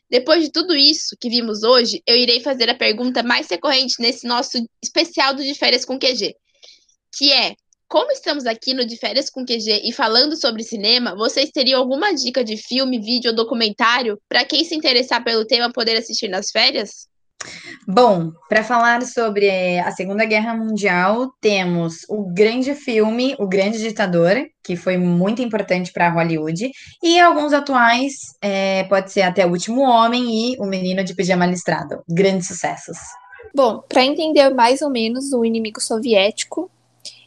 Depois 0.10 0.44
de 0.44 0.52
tudo 0.52 0.76
isso 0.76 1.16
que 1.20 1.30
vimos 1.30 1.64
hoje, 1.64 2.02
eu 2.06 2.16
irei 2.16 2.40
fazer 2.40 2.70
a 2.70 2.76
pergunta 2.76 3.24
mais 3.24 3.50
recorrente 3.50 3.96
nesse 4.00 4.28
nosso 4.28 4.58
especial 4.84 5.34
do 5.34 5.44
De 5.44 5.56
Férias 5.56 5.84
com 5.84 5.98
QG, 5.98 6.36
que 7.16 7.32
é: 7.32 7.56
como 7.88 8.12
estamos 8.12 8.46
aqui 8.46 8.74
no 8.74 8.86
De 8.86 8.98
Férias 8.98 9.30
com 9.30 9.46
QG 9.46 9.82
e 9.84 9.92
falando 9.92 10.36
sobre 10.36 10.64
cinema, 10.64 11.16
vocês 11.16 11.50
teriam 11.52 11.80
alguma 11.80 12.14
dica 12.14 12.44
de 12.44 12.58
filme, 12.58 13.00
vídeo 13.00 13.32
ou 13.32 13.36
documentário 13.36 14.20
para 14.28 14.44
quem 14.44 14.64
se 14.64 14.76
interessar 14.76 15.24
pelo 15.24 15.46
tema 15.46 15.72
poder 15.72 15.96
assistir 15.98 16.28
nas 16.28 16.50
férias? 16.52 17.08
Bom, 17.88 18.32
para 18.50 18.64
falar 18.64 19.04
sobre 19.04 19.80
a 19.80 19.92
Segunda 19.92 20.26
Guerra 20.26 20.56
Mundial, 20.56 21.32
temos 21.40 21.98
o 22.10 22.34
grande 22.34 22.74
filme 22.74 23.36
O 23.38 23.48
Grande 23.48 23.78
Ditador, 23.78 24.48
que 24.64 24.76
foi 24.76 24.98
muito 24.98 25.44
importante 25.44 25.94
para 25.94 26.10
Hollywood, 26.10 26.72
e 27.04 27.20
alguns 27.20 27.54
atuais, 27.54 28.14
é, 28.42 28.84
pode 28.86 29.12
ser 29.12 29.22
até 29.22 29.46
O 29.46 29.52
Último 29.52 29.82
Homem 29.82 30.54
e 30.54 30.58
O 30.60 30.66
Menino 30.66 31.04
de 31.04 31.14
Pijama 31.14 31.46
Listrado. 31.46 32.02
Grandes 32.10 32.48
sucessos. 32.48 32.98
Bom, 33.54 33.84
para 33.88 34.04
entender 34.04 34.50
mais 34.50 34.82
ou 34.82 34.90
menos 34.90 35.32
o 35.32 35.46
inimigo 35.46 35.80
soviético, 35.80 36.72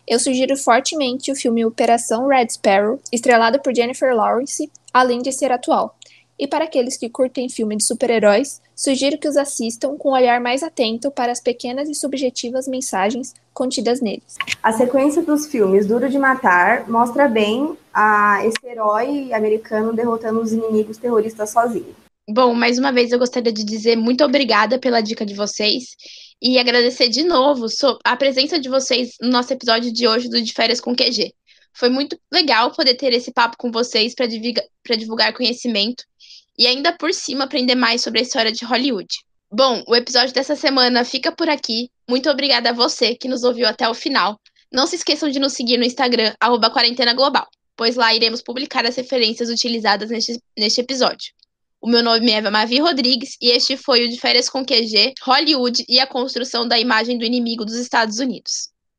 eu 0.08 0.18
sugiro 0.18 0.56
fortemente 0.56 1.30
o 1.30 1.36
filme 1.36 1.66
Operação 1.66 2.26
Red 2.26 2.48
Sparrow, 2.48 2.98
estrelado 3.12 3.60
por 3.60 3.74
Jennifer 3.74 4.14
Lawrence, 4.16 4.70
além 4.92 5.20
de 5.20 5.30
ser 5.30 5.52
atual. 5.52 5.94
E 6.38 6.46
para 6.46 6.64
aqueles 6.64 6.96
que 6.96 7.10
curtem 7.10 7.50
filme 7.50 7.76
de 7.76 7.84
super-heróis, 7.84 8.62
sugiro 8.74 9.18
que 9.18 9.28
os 9.28 9.36
assistam 9.36 9.96
com 9.98 10.10
um 10.10 10.12
olhar 10.12 10.40
mais 10.40 10.62
atento 10.62 11.10
para 11.10 11.30
as 11.30 11.40
pequenas 11.40 11.88
e 11.90 11.94
subjetivas 11.94 12.66
mensagens 12.66 13.34
contidas 13.52 14.00
neles. 14.00 14.36
A 14.62 14.72
sequência 14.72 15.20
dos 15.20 15.46
filmes 15.46 15.84
Duro 15.84 16.08
de 16.08 16.18
Matar 16.18 16.88
mostra 16.88 17.28
bem 17.28 17.76
a, 17.92 18.40
esse 18.46 18.64
herói 18.64 19.32
americano 19.34 19.92
derrotando 19.92 20.40
os 20.40 20.52
inimigos 20.52 20.96
terroristas 20.96 21.50
sozinho. 21.50 21.94
Bom, 22.30 22.52
mais 22.52 22.78
uma 22.78 22.92
vez 22.92 23.10
eu 23.10 23.18
gostaria 23.18 23.50
de 23.50 23.64
dizer 23.64 23.96
muito 23.96 24.22
obrigada 24.22 24.78
pela 24.78 25.00
dica 25.00 25.24
de 25.24 25.32
vocês 25.32 25.96
e 26.42 26.58
agradecer 26.58 27.08
de 27.08 27.24
novo 27.24 27.64
a 28.04 28.16
presença 28.18 28.60
de 28.60 28.68
vocês 28.68 29.14
no 29.18 29.30
nosso 29.30 29.50
episódio 29.50 29.90
de 29.90 30.06
hoje 30.06 30.28
do 30.28 30.42
De 30.42 30.52
Férias 30.52 30.78
com 30.78 30.94
QG. 30.94 31.32
Foi 31.72 31.88
muito 31.88 32.20
legal 32.30 32.70
poder 32.70 32.96
ter 32.96 33.14
esse 33.14 33.32
papo 33.32 33.56
com 33.56 33.72
vocês 33.72 34.14
para 34.14 34.26
divulgar, 34.26 35.32
conhecimento 35.32 36.04
e 36.58 36.66
ainda 36.66 36.92
por 36.92 37.14
cima 37.14 37.44
aprender 37.44 37.74
mais 37.74 38.02
sobre 38.02 38.20
a 38.20 38.22
história 38.22 38.52
de 38.52 38.62
Hollywood. 38.62 39.08
Bom, 39.50 39.82
o 39.88 39.96
episódio 39.96 40.34
dessa 40.34 40.54
semana 40.54 41.06
fica 41.06 41.32
por 41.32 41.48
aqui. 41.48 41.88
Muito 42.06 42.28
obrigada 42.28 42.68
a 42.68 42.74
você 42.74 43.14
que 43.14 43.26
nos 43.26 43.42
ouviu 43.42 43.66
até 43.66 43.88
o 43.88 43.94
final. 43.94 44.38
Não 44.70 44.86
se 44.86 44.96
esqueçam 44.96 45.30
de 45.30 45.38
nos 45.38 45.54
seguir 45.54 45.78
no 45.78 45.84
Instagram, 45.84 46.34
arroba 46.38 46.68
Quarentena 46.68 47.14
Global, 47.14 47.48
pois 47.74 47.96
lá 47.96 48.14
iremos 48.14 48.42
publicar 48.42 48.84
as 48.84 48.96
referências 48.96 49.48
utilizadas 49.48 50.10
neste, 50.10 50.38
neste 50.54 50.82
episódio. 50.82 51.37
O 51.80 51.88
meu 51.88 52.02
nome 52.02 52.30
é 52.30 52.40
Mavi 52.50 52.80
Rodrigues 52.80 53.36
e 53.40 53.50
este 53.50 53.76
foi 53.76 54.04
o 54.04 54.08
de 54.08 54.18
Férias 54.18 54.50
com 54.50 54.64
QG, 54.64 55.14
Hollywood 55.22 55.84
e 55.88 56.00
a 56.00 56.06
construção 56.06 56.66
da 56.66 56.78
imagem 56.78 57.16
do 57.16 57.24
inimigo 57.24 57.64
dos 57.64 57.76
Estados 57.76 58.18
Unidos. 58.18 58.68